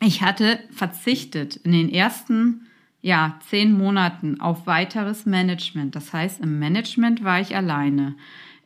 ich 0.00 0.22
hatte 0.22 0.60
verzichtet 0.70 1.56
in 1.56 1.72
den 1.72 1.88
ersten 1.88 2.66
ja, 3.02 3.38
zehn 3.48 3.72
Monaten 3.72 4.40
auf 4.40 4.66
weiteres 4.66 5.26
Management. 5.26 5.94
Das 5.94 6.12
heißt, 6.12 6.40
im 6.40 6.58
Management 6.58 7.22
war 7.22 7.40
ich 7.40 7.54
alleine. 7.54 8.16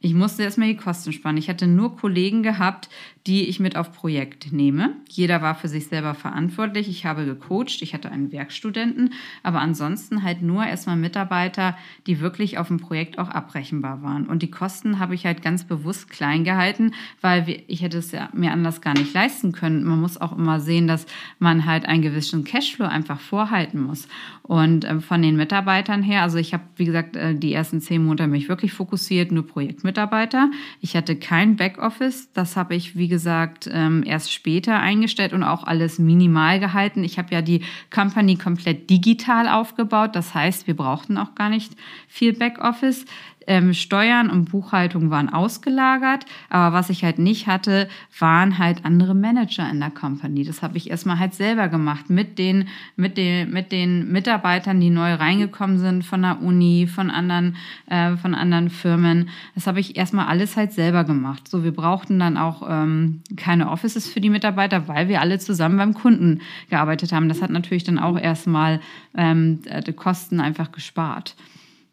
Ich 0.03 0.15
musste 0.15 0.43
erstmal 0.43 0.69
die 0.69 0.77
Kosten 0.77 1.13
sparen. 1.13 1.37
Ich 1.37 1.51
hatte 1.51 1.67
nur 1.67 1.95
Kollegen 1.97 2.43
gehabt, 2.43 2.89
die 3.27 3.49
ich 3.49 3.61
mit 3.61 3.77
auf 3.77 3.93
Projekt 3.93 4.53
nehme. 4.53 4.97
Jeder 5.09 5.43
war 5.43 5.55
für 5.55 5.69
sich 5.69 5.87
selber 5.89 6.15
verantwortlich. 6.15 6.89
Ich 6.89 7.05
habe 7.05 7.27
gecoacht, 7.27 7.83
ich 7.83 7.93
hatte 7.93 8.11
einen 8.11 8.33
Werkstudenten, 8.33 9.13
aber 9.43 9.61
ansonsten 9.61 10.23
halt 10.23 10.41
nur 10.41 10.65
erstmal 10.65 10.97
Mitarbeiter, 10.97 11.77
die 12.07 12.21
wirklich 12.21 12.57
auf 12.57 12.69
dem 12.69 12.79
Projekt 12.79 13.19
auch 13.19 13.29
abrechenbar 13.29 14.03
waren. 14.03 14.27
Und 14.27 14.43
die 14.43 14.51
Kosten 14.51 14.99
habe 14.99 15.15
ich 15.15 15.27
halt 15.27 15.43
ganz 15.43 15.65
bewusst 15.65 16.09
klein 16.09 16.45
gehalten, 16.45 16.93
weil 17.21 17.63
ich 17.67 17.83
hätte 17.83 17.99
es 17.99 18.11
ja 18.13 18.31
mir 18.33 18.53
anders 18.53 18.81
gar 18.81 18.95
nicht 18.95 19.13
leisten 19.13 19.53
können. 19.53 19.85
Man 19.85 20.01
muss 20.01 20.19
auch 20.19 20.37
immer 20.37 20.61
sehen, 20.61 20.87
dass 20.89 21.05
man 21.39 21.67
halt 21.67 21.85
einen 21.85 22.03
gewissen 22.03 22.45
Cashflow 22.45 22.87
einfach 22.87 23.21
vorhalten 23.21 23.83
muss. 23.83 24.09
Und 24.43 24.85
äh, 24.85 25.01
von 25.01 25.21
den 25.21 25.37
Mitarbeitern 25.37 26.03
her, 26.03 26.23
also 26.23 26.39
ich 26.39 26.55
habe, 26.55 26.65
wie 26.77 26.87
gesagt, 26.87 27.17
äh, 27.17 27.35
die 27.35 27.53
ersten 27.53 27.81
zehn 27.83 28.05
Monate 28.05 28.27
mich 28.27 28.49
wirklich 28.49 28.73
fokussiert, 28.73 29.31
nur 29.31 29.47
Projektmitarbeiter. 29.47 30.51
Ich 30.81 30.97
hatte 30.97 31.17
kein 31.17 31.57
Backoffice. 31.57 32.33
Das 32.33 32.57
habe 32.57 32.75
ich, 32.75 32.97
wie 32.97 33.10
gesagt, 33.11 33.69
ähm, 33.71 34.03
erst 34.07 34.33
später 34.33 34.81
eingestellt 34.81 35.35
und 35.35 35.43
auch 35.43 35.65
alles 35.65 35.99
minimal 35.99 36.59
gehalten. 36.59 37.05
Ich 37.05 37.19
habe 37.19 37.35
ja 37.35 37.43
die 37.43 37.63
Company 37.91 38.37
komplett 38.37 38.89
digital 38.89 39.47
aufgebaut. 39.47 40.17
Das 40.17 40.33
heißt, 40.33 40.67
wir 40.67 40.75
brauchten 40.75 41.19
auch 41.19 41.35
gar 41.35 41.51
nicht 41.51 41.75
viel 42.09 42.33
Backoffice. 42.33 43.05
Ähm, 43.47 43.73
Steuern 43.73 44.31
und 44.31 44.51
Buchhaltung 44.51 45.11
waren 45.11 45.29
ausgelagert, 45.29 46.27
aber 46.51 46.75
was 46.75 46.91
ich 46.91 47.05
halt 47.05 47.19
nicht 47.19 47.47
hatte, 47.47 47.89
waren 48.19 48.59
halt 48.59 48.85
andere 48.85 49.15
Manager 49.15 49.69
in 49.71 49.81
der 49.81 49.91
Company. 49.91 50.45
Das 50.45 50.63
habe 50.63 50.77
ich 50.77 50.91
erstmal 50.91 51.19
halt 51.19 51.35
selber 51.35 51.69
gemacht 51.69 52.11
mit 52.11 52.39
den, 52.39 52.69
mit 52.97 53.17
den, 53.17 53.51
mit 53.51 53.73
den 53.73 54.13
Mitarbeitern, 54.13 54.81
die 54.81 54.91
neu 54.91 55.15
reingekommen 55.15 55.79
sind 55.79 56.05
von 56.05 56.23
der 56.23 56.43
Uni, 56.43 56.87
von 56.87 57.11
anderen, 57.11 57.57
äh, 57.87 58.17
von 58.17 58.35
anderen 58.35 58.71
Firmen. 58.71 59.31
Das 59.55 59.67
habe 59.67 59.81
ich 59.81 59.97
erstmal 59.97 60.27
alles 60.27 60.57
halt 60.57 60.73
selber 60.73 61.05
gemacht. 61.05 61.49
So, 61.49 61.65
wir 61.65 61.73
brauchten 61.73 62.19
dann 62.19 62.37
auch 62.37 62.63
ähm, 62.69 63.23
keine 63.37 63.71
Offices 63.71 64.09
für 64.09 64.21
die 64.21 64.31
Mitarbeiter, 64.31 64.87
weil 64.89 65.09
wir 65.09 65.21
alle 65.21 65.39
zusammen 65.39 65.79
beim 65.79 65.95
Kunden 65.95 66.41
gearbeitet 66.69 67.13
haben. 67.13 67.29
Das 67.29 67.43
hat 67.43 67.51
natürlich 67.51 67.85
dann 67.85 67.99
auch 67.99 68.19
erstmal 68.19 68.81
ähm, 69.17 69.61
die 69.87 69.93
Kosten 69.93 70.41
einfach 70.41 70.73
gespart. 70.73 71.37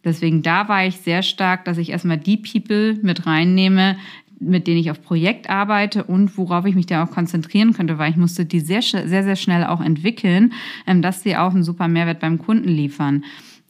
Deswegen 0.08 0.42
da 0.42 0.70
war 0.70 0.86
ich 0.86 0.98
sehr 0.98 1.22
stark, 1.22 1.66
dass 1.66 1.78
ich 1.78 1.90
erstmal 1.90 2.18
die 2.18 2.38
People 2.38 2.98
mit 3.02 3.28
reinnehme, 3.28 3.98
mit 4.40 4.68
denen 4.68 4.80
ich 4.80 4.90
auf 4.90 5.02
Projekt 5.02 5.50
arbeite 5.50 6.06
und 6.06 6.38
worauf 6.38 6.66
ich 6.66 6.76
mich 6.76 6.86
da 6.86 7.04
auch 7.04 7.12
konzentrieren 7.12 7.74
könnte, 7.74 7.98
weil 7.98 8.12
ich 8.12 8.18
musste 8.18 8.46
die 8.46 8.62
sehr, 8.62 8.82
sehr, 8.82 9.24
sehr 9.24 9.36
schnell 9.36 9.66
auch 9.66 9.82
entwickeln, 9.82 10.54
ähm, 10.86 11.02
dass 11.02 11.24
sie 11.24 11.36
auch 11.36 11.54
einen 11.54 11.64
super 11.64 11.90
Mehrwert 11.90 12.22
beim 12.22 12.38
Kunden 12.38 12.70
liefern. 12.70 13.26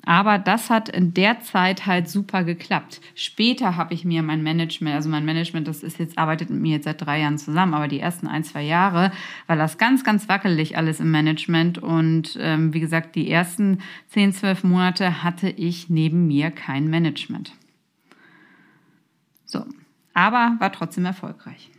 Aber 0.07 0.39
das 0.39 0.69
hat 0.69 0.87
in 0.87 1.13
der 1.13 1.41
Zeit 1.41 1.85
halt 1.85 2.07
super 2.07 2.45
geklappt. 2.45 3.01
Später 3.13 3.75
habe 3.75 3.93
ich 3.93 4.05
mir 4.05 4.23
mein 4.23 4.41
Management, 4.41 4.95
also 4.95 5.09
mein 5.09 5.25
Management, 5.25 5.67
das 5.67 5.83
ist 5.83 5.99
jetzt, 5.99 6.17
arbeitet 6.17 6.49
mit 6.49 6.61
mir 6.61 6.75
jetzt 6.77 6.85
seit 6.85 7.05
drei 7.05 7.19
Jahren 7.19 7.37
zusammen, 7.37 7.73
aber 7.73 7.89
die 7.89 7.99
ersten 7.99 8.25
ein, 8.25 8.45
zwei 8.45 8.63
Jahre 8.63 9.11
war 9.47 9.57
das 9.57 9.77
ganz, 9.77 10.05
ganz 10.05 10.29
wackelig 10.29 10.77
alles 10.77 11.01
im 11.01 11.11
Management. 11.11 11.79
Und 11.79 12.37
ähm, 12.39 12.73
wie 12.73 12.79
gesagt, 12.79 13.15
die 13.15 13.29
ersten 13.29 13.79
zehn, 14.07 14.31
zwölf 14.31 14.63
Monate 14.63 15.23
hatte 15.23 15.49
ich 15.49 15.89
neben 15.89 16.25
mir 16.25 16.51
kein 16.51 16.87
Management. 16.87 17.51
So, 19.43 19.65
aber 20.13 20.55
war 20.59 20.71
trotzdem 20.71 21.03
erfolgreich. 21.03 21.69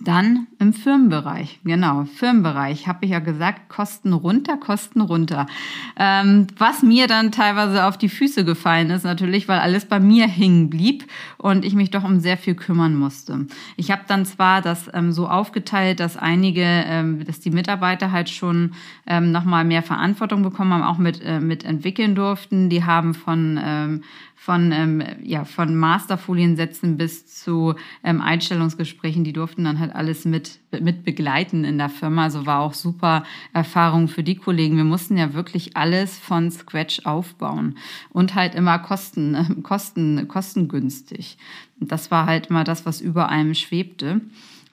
Dann 0.00 0.46
im 0.60 0.72
Firmenbereich, 0.72 1.58
genau, 1.64 2.04
Firmenbereich, 2.04 2.86
habe 2.86 3.04
ich 3.04 3.10
ja 3.10 3.18
gesagt, 3.18 3.68
Kosten 3.68 4.12
runter, 4.12 4.56
Kosten 4.56 5.00
runter. 5.00 5.46
Ähm, 5.96 6.46
was 6.56 6.82
mir 6.82 7.08
dann 7.08 7.32
teilweise 7.32 7.84
auf 7.84 7.98
die 7.98 8.08
Füße 8.08 8.44
gefallen 8.44 8.90
ist, 8.90 9.02
natürlich, 9.02 9.48
weil 9.48 9.58
alles 9.58 9.86
bei 9.86 9.98
mir 9.98 10.28
hängen 10.28 10.70
blieb 10.70 11.04
und 11.36 11.64
ich 11.64 11.74
mich 11.74 11.90
doch 11.90 12.04
um 12.04 12.20
sehr 12.20 12.36
viel 12.36 12.54
kümmern 12.54 12.94
musste. 12.94 13.46
Ich 13.76 13.90
habe 13.90 14.02
dann 14.06 14.24
zwar 14.24 14.62
das 14.62 14.88
ähm, 14.94 15.10
so 15.10 15.26
aufgeteilt, 15.26 15.98
dass 15.98 16.16
einige, 16.16 16.62
ähm, 16.62 17.24
dass 17.24 17.40
die 17.40 17.50
Mitarbeiter 17.50 18.12
halt 18.12 18.30
schon 18.30 18.74
ähm, 19.04 19.32
nochmal 19.32 19.64
mehr 19.64 19.82
Verantwortung 19.82 20.44
bekommen 20.44 20.74
haben, 20.74 20.84
auch 20.84 20.98
mit, 20.98 21.20
äh, 21.24 21.40
mit 21.40 21.64
entwickeln 21.64 22.14
durften. 22.14 22.70
Die 22.70 22.84
haben 22.84 23.14
von 23.14 23.58
ähm, 23.60 24.02
von, 24.40 24.70
ähm, 24.70 25.02
ja, 25.24 25.44
von 25.44 25.74
Masterfoliensätzen 25.74 26.96
bis 26.96 27.26
zu 27.26 27.74
ähm, 28.04 28.20
Einstellungsgesprächen, 28.20 29.24
die 29.24 29.32
durften 29.32 29.64
dann 29.64 29.80
halt 29.80 29.92
alles 29.94 30.24
mit, 30.24 30.60
mit 30.80 31.04
begleiten 31.04 31.64
in 31.64 31.76
der 31.76 31.88
Firma. 31.88 32.22
Also 32.22 32.46
war 32.46 32.60
auch 32.60 32.72
super 32.72 33.24
Erfahrung 33.52 34.06
für 34.06 34.22
die 34.22 34.36
Kollegen. 34.36 34.76
Wir 34.76 34.84
mussten 34.84 35.18
ja 35.18 35.34
wirklich 35.34 35.76
alles 35.76 36.16
von 36.18 36.52
Scratch 36.52 37.04
aufbauen 37.04 37.76
und 38.10 38.36
halt 38.36 38.54
immer 38.54 38.78
kosten, 38.78 39.34
äh, 39.34 39.44
kosten, 39.62 40.28
kostengünstig. 40.28 41.36
Das 41.80 42.12
war 42.12 42.26
halt 42.26 42.46
immer 42.46 42.62
das, 42.62 42.86
was 42.86 43.00
über 43.00 43.30
allem 43.30 43.54
schwebte. 43.54 44.20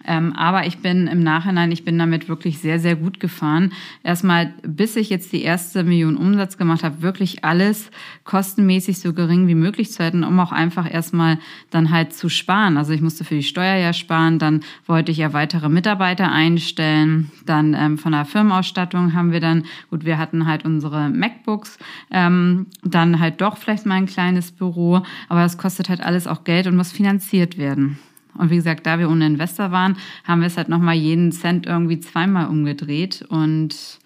Ähm, 0.07 0.33
aber 0.33 0.65
ich 0.65 0.79
bin 0.79 1.07
im 1.07 1.21
Nachhinein, 1.21 1.71
ich 1.71 1.83
bin 1.83 1.97
damit 1.97 2.29
wirklich 2.29 2.59
sehr, 2.59 2.79
sehr 2.79 2.95
gut 2.95 3.19
gefahren. 3.19 3.73
Erstmal, 4.03 4.53
bis 4.63 4.95
ich 4.95 5.09
jetzt 5.09 5.33
die 5.33 5.41
erste 5.41 5.83
Million 5.83 6.17
Umsatz 6.17 6.57
gemacht 6.57 6.83
habe, 6.83 7.01
wirklich 7.01 7.43
alles 7.43 7.89
kostenmäßig 8.23 8.99
so 8.99 9.13
gering 9.13 9.47
wie 9.47 9.55
möglich 9.55 9.91
zu 9.91 10.03
halten, 10.03 10.23
um 10.23 10.39
auch 10.39 10.51
einfach 10.51 10.91
erstmal 10.91 11.39
dann 11.69 11.91
halt 11.91 12.13
zu 12.13 12.29
sparen. 12.29 12.77
Also 12.77 12.93
ich 12.93 13.01
musste 13.01 13.23
für 13.23 13.35
die 13.35 13.43
Steuer 13.43 13.77
ja 13.77 13.93
sparen, 13.93 14.39
dann 14.39 14.61
wollte 14.85 15.11
ich 15.11 15.17
ja 15.17 15.33
weitere 15.33 15.69
Mitarbeiter 15.69 16.31
einstellen, 16.31 17.31
dann 17.45 17.73
ähm, 17.73 17.97
von 17.97 18.11
der 18.11 18.25
Firmenausstattung 18.25 19.13
haben 19.13 19.31
wir 19.31 19.39
dann, 19.39 19.65
gut, 19.89 20.05
wir 20.05 20.17
hatten 20.17 20.45
halt 20.45 20.65
unsere 20.65 21.09
MacBooks, 21.09 21.77
ähm, 22.11 22.67
dann 22.83 23.19
halt 23.19 23.41
doch 23.41 23.57
vielleicht 23.57 23.85
mal 23.85 23.95
ein 23.95 24.05
kleines 24.05 24.51
Büro, 24.51 25.01
aber 25.29 25.41
das 25.41 25.57
kostet 25.57 25.89
halt 25.89 26.01
alles 26.01 26.27
auch 26.27 26.43
Geld 26.43 26.67
und 26.67 26.75
muss 26.75 26.91
finanziert 26.91 27.57
werden. 27.57 27.97
Und 28.37 28.49
wie 28.49 28.55
gesagt, 28.55 28.85
da 28.85 28.99
wir 28.99 29.09
ohne 29.09 29.25
Investor 29.25 29.71
waren, 29.71 29.97
haben 30.23 30.41
wir 30.41 30.47
es 30.47 30.57
halt 30.57 30.69
nochmal 30.69 30.95
jeden 30.95 31.31
Cent 31.31 31.65
irgendwie 31.65 31.99
zweimal 31.99 32.47
umgedreht. 32.47 33.23
Und 33.27 33.99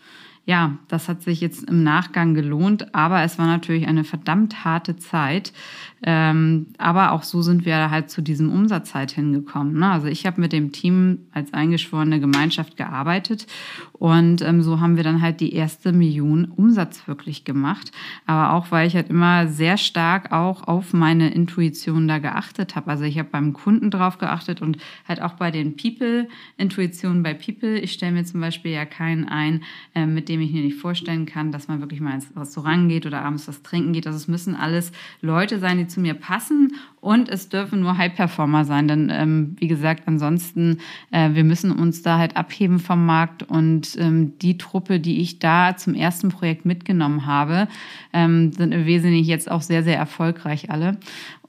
ja, 0.49 0.79
das 0.87 1.07
hat 1.07 1.21
sich 1.21 1.41
jetzt 1.41 1.69
im 1.69 1.83
Nachgang 1.83 2.33
gelohnt, 2.33 2.95
aber 2.95 3.21
es 3.21 3.37
war 3.37 3.45
natürlich 3.45 3.87
eine 3.87 4.03
verdammt 4.03 4.65
harte 4.65 4.97
Zeit. 4.97 5.53
Ähm, 6.01 6.67
aber 6.77 7.11
auch 7.11 7.23
so 7.23 7.41
sind 7.41 7.65
wir 7.65 7.91
halt 7.91 8.09
zu 8.09 8.21
diesem 8.21 8.49
Umsatz 8.49 8.95
halt 8.95 9.11
hingekommen. 9.11 9.77
Ne? 9.77 9.91
Also 9.91 10.07
ich 10.07 10.25
habe 10.25 10.39
mit 10.39 10.53
dem 10.53 10.71
Team 10.71 11.27
als 11.33 11.53
eingeschworene 11.53 12.21
Gemeinschaft 12.21 12.77
gearbeitet 12.77 13.47
und 13.91 14.41
ähm, 14.41 14.61
so 14.61 14.79
haben 14.79 14.95
wir 14.95 15.03
dann 15.03 15.21
halt 15.21 15.41
die 15.41 15.53
erste 15.53 15.91
Million 15.91 16.45
Umsatz 16.45 17.05
wirklich 17.05 17.43
gemacht. 17.43 17.91
Aber 18.25 18.53
auch, 18.53 18.71
weil 18.71 18.87
ich 18.87 18.95
halt 18.95 19.09
immer 19.09 19.49
sehr 19.49 19.75
stark 19.75 20.31
auch 20.31 20.65
auf 20.67 20.93
meine 20.93 21.31
Intuition 21.33 22.07
da 22.07 22.19
geachtet 22.19 22.77
habe. 22.77 22.89
Also 22.89 23.03
ich 23.03 23.19
habe 23.19 23.29
beim 23.29 23.51
Kunden 23.51 23.91
drauf 23.91 24.19
geachtet 24.19 24.61
und 24.61 24.77
halt 25.05 25.21
auch 25.21 25.33
bei 25.33 25.51
den 25.51 25.75
People, 25.75 26.29
Intuition 26.55 27.23
bei 27.23 27.33
People. 27.33 27.77
Ich 27.77 27.91
stelle 27.91 28.13
mir 28.13 28.23
zum 28.23 28.39
Beispiel 28.39 28.71
ja 28.71 28.85
keinen 28.85 29.27
ein, 29.27 29.63
äh, 29.95 30.05
mit 30.05 30.29
dem 30.29 30.38
ich 30.41 30.51
mir 30.51 30.63
nicht 30.63 30.77
vorstellen 30.77 31.25
kann, 31.25 31.51
dass 31.51 31.67
man 31.67 31.79
wirklich 31.79 32.01
mal 32.01 32.13
ins 32.13 32.35
Restaurant 32.35 32.89
geht 32.89 33.05
oder 33.05 33.21
abends 33.21 33.47
was 33.47 33.61
trinken 33.63 33.93
geht. 33.93 34.07
Also 34.07 34.17
es 34.17 34.27
müssen 34.27 34.55
alles 34.55 34.91
Leute 35.21 35.59
sein, 35.59 35.77
die 35.77 35.87
zu 35.87 35.99
mir 35.99 36.13
passen 36.13 36.73
und 37.01 37.29
es 37.29 37.49
dürfen 37.49 37.81
nur 37.81 37.97
High-Performer 37.97 38.65
sein, 38.65 38.87
denn 38.87 39.09
ähm, 39.11 39.55
wie 39.57 39.67
gesagt, 39.67 40.03
ansonsten, 40.05 40.79
äh, 41.11 41.33
wir 41.33 41.43
müssen 41.43 41.71
uns 41.71 42.01
da 42.01 42.17
halt 42.17 42.35
abheben 42.35 42.79
vom 42.79 43.05
Markt 43.05 43.43
und 43.43 43.95
ähm, 43.97 44.37
die 44.39 44.57
Truppe, 44.57 44.99
die 44.99 45.21
ich 45.21 45.39
da 45.39 45.77
zum 45.77 45.95
ersten 45.95 46.29
Projekt 46.29 46.65
mitgenommen 46.65 47.25
habe, 47.25 47.67
ähm, 48.13 48.51
sind 48.51 48.73
im 48.73 48.85
Wesentlichen 48.85 49.29
jetzt 49.29 49.49
auch 49.49 49.61
sehr, 49.61 49.83
sehr 49.83 49.97
erfolgreich 49.97 50.69
alle. 50.69 50.97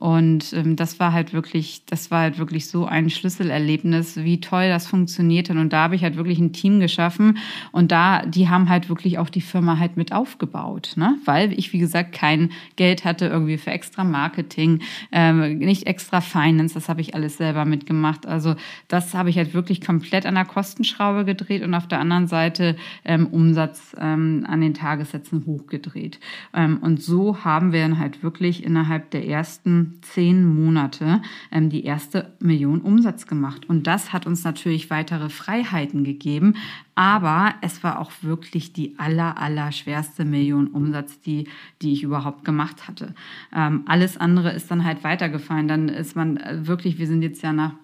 Und 0.01 0.55
ähm, 0.55 0.77
das 0.77 0.99
war 0.99 1.13
halt 1.13 1.35
wirklich, 1.35 1.85
das 1.85 2.11
war 2.11 2.23
halt 2.23 2.39
wirklich 2.39 2.69
so 2.69 2.87
ein 2.87 3.11
Schlüsselerlebnis, 3.11 4.17
wie 4.17 4.41
toll 4.41 4.67
das 4.69 4.87
funktioniert 4.87 5.51
hat. 5.51 5.59
Und 5.59 5.75
da 5.75 5.83
habe 5.83 5.95
ich 5.95 6.03
halt 6.03 6.17
wirklich 6.17 6.39
ein 6.39 6.55
Team 6.55 6.81
geschaffen 6.81 7.37
und 7.71 7.93
da, 7.93 8.25
die 8.25 8.49
haben 8.49 8.71
halt 8.71 8.89
wirklich 8.89 9.19
auch 9.19 9.29
die 9.29 9.43
Firma 9.43 9.79
halt 9.79 9.99
mit 9.99 10.15
aufgebaut, 10.15 10.95
ne? 10.97 11.19
Weil 11.27 11.53
ich, 11.53 11.75
wie 11.75 11.79
gesagt, 11.79 12.13
kein 12.13 12.51
Geld 12.77 13.05
hatte 13.05 13.27
irgendwie 13.27 13.59
für 13.59 13.73
extra 13.73 14.03
Marketing, 14.03 14.81
ähm, 15.13 15.59
nicht 15.59 15.87
extra 15.87 16.23
Finance, 16.23 16.73
das 16.73 16.89
habe 16.89 17.03
ich 17.03 17.15
alles 17.15 17.37
selber 17.37 17.67
mitgemacht. 17.67 18.25
Also 18.25 18.55
das 18.89 19.13
habe 19.13 19.29
ich 19.29 19.37
halt 19.37 19.53
wirklich 19.53 19.83
komplett 19.83 20.25
an 20.25 20.35
der 20.35 20.47
Kostenschraube 20.47 21.27
gedreht 21.27 21.63
und 21.63 21.75
auf 21.75 21.89
der 21.89 22.01
anderen 22.01 22.27
Seite 22.27 22.77
ähm, 23.05 23.27
Umsatz 23.27 23.95
ähm, 24.01 24.47
an 24.49 24.63
den 24.63 24.73
Tagessätzen 24.73 25.45
hochgedreht. 25.45 26.21
Ähm, 26.55 26.79
und 26.81 27.03
so 27.03 27.45
haben 27.45 27.75
wir 27.75 27.83
dann 27.83 27.99
halt 27.99 28.23
wirklich 28.23 28.65
innerhalb 28.65 29.11
der 29.11 29.27
ersten 29.27 29.90
zehn 30.03 30.45
Monate 30.45 31.23
ähm, 31.51 31.71
die 31.71 31.85
erste 31.85 32.33
Million 32.41 32.81
Umsatz 32.81 33.27
gemacht. 33.27 33.69
Und 33.69 33.87
das 33.87 34.13
hat 34.13 34.27
uns 34.27 34.45
natürlich 34.45 34.91
weitere 34.91 35.29
Freiheiten 35.29 36.05
gegeben. 36.05 36.55
Aber 36.95 37.55
es 37.63 37.83
war 37.83 37.99
auch 37.99 38.13
wirklich 38.23 38.73
die 38.73 38.99
aller, 38.99 39.39
aller 39.39 39.73
schwerste 39.73 40.25
Million 40.25 40.69
Umsatz, 40.69 41.21
die, 41.21 41.49
die 41.83 41.93
ich 41.93 42.03
überhaupt 42.03 42.45
gemacht 42.45 42.89
hatte. 42.89 43.15
Ähm, 43.55 43.83
alles 43.87 44.17
andere 44.17 44.53
ist 44.53 44.71
dann 44.71 44.85
halt 44.85 45.05
weitergefallen. 45.05 45.69
Dann 45.69 45.89
ist 45.89 46.17
man 46.17 46.37
äh, 46.37 46.67
wirklich, 46.67 46.99
wir 46.99 47.07
sind 47.07 47.23
jetzt 47.23 47.43
ja 47.43 47.53
nach 47.53 47.75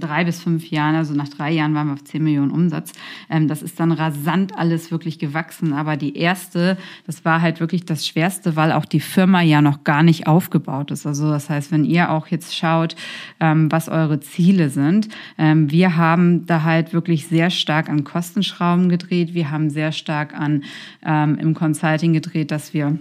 drei 0.00 0.24
bis 0.24 0.42
fünf 0.42 0.70
Jahren, 0.70 0.94
also 0.94 1.14
nach 1.14 1.28
drei 1.28 1.50
Jahren 1.50 1.74
waren 1.74 1.88
wir 1.88 1.94
auf 1.94 2.04
10 2.04 2.22
Millionen 2.22 2.50
Umsatz. 2.50 2.92
Ähm, 3.30 3.48
das 3.48 3.62
ist 3.62 3.78
dann 3.78 3.92
rasant 3.92 4.56
alles 4.56 4.90
wirklich 4.90 5.18
gewachsen. 5.18 5.72
Aber 5.72 5.96
die 5.96 6.16
erste, 6.16 6.78
das 7.06 7.24
war 7.24 7.40
halt 7.40 7.60
wirklich 7.60 7.84
das 7.84 8.06
Schwerste, 8.06 8.56
weil 8.56 8.72
auch 8.72 8.84
die 8.84 9.00
Firma 9.00 9.42
ja 9.42 9.60
noch 9.60 9.84
gar 9.84 10.02
nicht 10.02 10.26
aufgebaut 10.26 10.90
ist. 10.90 11.06
Also 11.06 11.30
das 11.30 11.50
heißt, 11.50 11.72
wenn 11.72 11.84
ihr 11.84 12.10
auch 12.10 12.28
jetzt 12.28 12.56
schaut, 12.56 12.96
ähm, 13.40 13.70
was 13.70 13.88
eure 13.88 14.20
Ziele 14.20 14.70
sind, 14.70 15.08
ähm, 15.38 15.70
wir 15.70 15.96
haben 15.96 16.46
da 16.46 16.62
halt 16.62 16.92
wirklich 16.92 17.26
sehr 17.26 17.50
stark 17.50 17.88
an 17.88 18.04
Kostenschrauben 18.04 18.88
gedreht. 18.88 19.34
Wir 19.34 19.50
haben 19.50 19.70
sehr 19.70 19.92
stark 19.92 20.34
an 20.34 20.64
ähm, 21.04 21.36
im 21.38 21.54
Consulting 21.54 22.12
gedreht, 22.12 22.50
dass 22.50 22.74
wir 22.74 22.98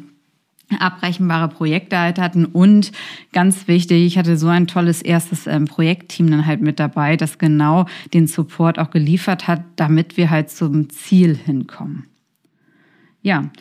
abrechenbare 0.79 1.49
Projekte 1.49 1.97
halt 1.97 2.19
hatten 2.19 2.45
und 2.45 2.91
ganz 3.33 3.67
wichtig, 3.67 4.05
ich 4.05 4.17
hatte 4.17 4.37
so 4.37 4.47
ein 4.47 4.67
tolles 4.67 5.01
erstes 5.01 5.47
ähm, 5.47 5.65
Projektteam 5.65 6.29
dann 6.29 6.45
halt 6.45 6.61
mit 6.61 6.79
dabei, 6.79 7.17
das 7.17 7.37
genau 7.37 7.85
den 8.13 8.27
Support 8.27 8.79
auch 8.79 8.91
geliefert 8.91 9.47
hat, 9.47 9.63
damit 9.75 10.17
wir 10.17 10.29
halt 10.29 10.49
zum 10.49 10.89
Ziel 10.89 11.35
hinkommen. 11.35 12.05
Ja, 13.21 13.51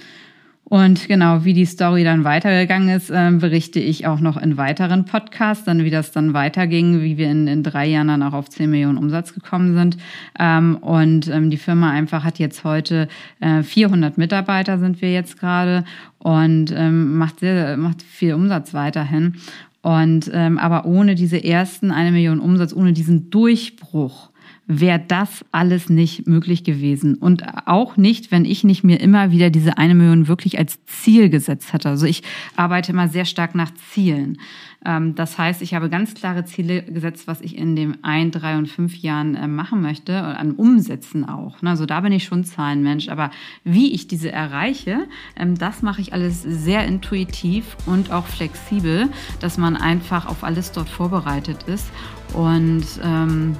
und 0.70 1.08
genau, 1.08 1.44
wie 1.44 1.52
die 1.52 1.64
Story 1.64 2.04
dann 2.04 2.22
weitergegangen 2.22 2.90
ist, 2.90 3.10
äh, 3.10 3.32
berichte 3.32 3.80
ich 3.80 4.06
auch 4.06 4.20
noch 4.20 4.36
in 4.36 4.56
weiteren 4.56 5.04
Podcasts, 5.04 5.64
dann 5.64 5.82
wie 5.82 5.90
das 5.90 6.12
dann 6.12 6.32
weiterging, 6.32 7.02
wie 7.02 7.16
wir 7.16 7.28
in, 7.28 7.48
in 7.48 7.64
drei 7.64 7.88
Jahren 7.88 8.06
dann 8.06 8.22
auch 8.22 8.34
auf 8.34 8.48
10 8.48 8.70
Millionen 8.70 8.96
Umsatz 8.96 9.34
gekommen 9.34 9.74
sind. 9.74 9.96
Ähm, 10.38 10.76
und 10.76 11.26
ähm, 11.26 11.50
die 11.50 11.56
Firma 11.56 11.90
einfach 11.90 12.22
hat 12.22 12.38
jetzt 12.38 12.62
heute 12.62 13.08
äh, 13.40 13.64
400 13.64 14.16
Mitarbeiter 14.16 14.78
sind 14.78 15.02
wir 15.02 15.12
jetzt 15.12 15.40
gerade 15.40 15.82
und 16.18 16.72
ähm, 16.72 17.18
macht 17.18 17.40
sehr, 17.40 17.76
macht 17.76 18.00
viel 18.00 18.34
Umsatz 18.34 18.72
weiterhin. 18.72 19.38
Und 19.82 20.30
ähm, 20.32 20.56
aber 20.56 20.86
ohne 20.86 21.16
diese 21.16 21.42
ersten 21.42 21.90
eine 21.90 22.12
Million 22.12 22.38
Umsatz, 22.38 22.72
ohne 22.72 22.92
diesen 22.92 23.28
Durchbruch, 23.30 24.30
wäre 24.72 25.02
das 25.06 25.44
alles 25.50 25.90
nicht 25.90 26.28
möglich 26.28 26.62
gewesen. 26.62 27.16
Und 27.16 27.42
auch 27.66 27.96
nicht, 27.96 28.30
wenn 28.30 28.44
ich 28.44 28.62
nicht 28.62 28.84
mir 28.84 29.00
immer 29.00 29.32
wieder 29.32 29.50
diese 29.50 29.78
eine 29.78 29.96
Million 29.96 30.28
wirklich 30.28 30.58
als 30.58 30.78
Ziel 30.86 31.28
gesetzt 31.28 31.72
hätte. 31.72 31.88
Also 31.88 32.06
ich 32.06 32.22
arbeite 32.54 32.92
immer 32.92 33.08
sehr 33.08 33.24
stark 33.24 33.56
nach 33.56 33.72
Zielen. 33.74 34.38
Ähm, 34.84 35.16
das 35.16 35.36
heißt, 35.38 35.60
ich 35.62 35.74
habe 35.74 35.90
ganz 35.90 36.14
klare 36.14 36.44
Ziele 36.44 36.84
gesetzt, 36.84 37.26
was 37.26 37.40
ich 37.40 37.58
in 37.58 37.74
dem 37.74 37.96
ein, 38.02 38.30
drei 38.30 38.56
und 38.56 38.68
fünf 38.68 38.96
Jahren 38.98 39.34
äh, 39.34 39.48
machen 39.48 39.82
möchte, 39.82 40.22
an 40.22 40.52
Umsätzen 40.52 41.28
auch. 41.28 41.56
Also 41.64 41.84
da 41.84 42.00
bin 42.00 42.12
ich 42.12 42.22
schon 42.22 42.44
Zahlenmensch. 42.44 43.08
Aber 43.08 43.32
wie 43.64 43.92
ich 43.92 44.06
diese 44.06 44.30
erreiche, 44.30 45.08
ähm, 45.36 45.58
das 45.58 45.82
mache 45.82 46.00
ich 46.00 46.12
alles 46.12 46.42
sehr 46.42 46.86
intuitiv 46.86 47.76
und 47.86 48.12
auch 48.12 48.26
flexibel, 48.26 49.08
dass 49.40 49.58
man 49.58 49.76
einfach 49.76 50.26
auf 50.26 50.44
alles 50.44 50.70
dort 50.70 50.88
vorbereitet 50.88 51.64
ist. 51.64 51.90
Und 52.34 52.84
ähm, 53.02 53.56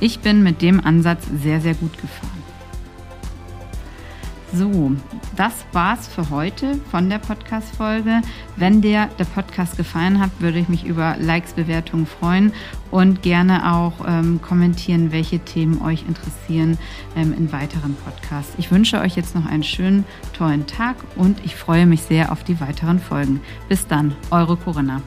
ich 0.00 0.20
bin 0.20 0.42
mit 0.42 0.62
dem 0.62 0.84
Ansatz 0.84 1.26
sehr, 1.42 1.60
sehr 1.60 1.74
gut 1.74 1.92
gefahren. 2.00 2.44
So, 4.56 4.92
das 5.34 5.52
war's 5.72 6.06
für 6.06 6.30
heute 6.30 6.78
von 6.92 7.10
der 7.10 7.18
Podcast-Folge. 7.18 8.20
Wenn 8.54 8.80
dir 8.80 9.08
der 9.18 9.24
Podcast 9.24 9.76
gefallen 9.76 10.20
hat, 10.20 10.30
würde 10.38 10.60
ich 10.60 10.68
mich 10.68 10.84
über 10.84 11.16
Likes, 11.18 11.54
Bewertungen 11.54 12.06
freuen 12.06 12.52
und 12.92 13.22
gerne 13.22 13.74
auch 13.74 13.94
ähm, 14.06 14.40
kommentieren, 14.40 15.10
welche 15.10 15.40
Themen 15.40 15.82
euch 15.82 16.04
interessieren 16.06 16.78
ähm, 17.16 17.34
in 17.36 17.50
weiteren 17.50 17.96
Podcasts. 17.96 18.52
Ich 18.56 18.70
wünsche 18.70 19.00
euch 19.00 19.16
jetzt 19.16 19.34
noch 19.34 19.46
einen 19.46 19.64
schönen, 19.64 20.04
tollen 20.38 20.68
Tag 20.68 20.96
und 21.16 21.44
ich 21.44 21.56
freue 21.56 21.86
mich 21.86 22.02
sehr 22.02 22.30
auf 22.30 22.44
die 22.44 22.60
weiteren 22.60 23.00
Folgen. 23.00 23.40
Bis 23.68 23.88
dann, 23.88 24.14
eure 24.30 24.56
Corinna. 24.56 25.02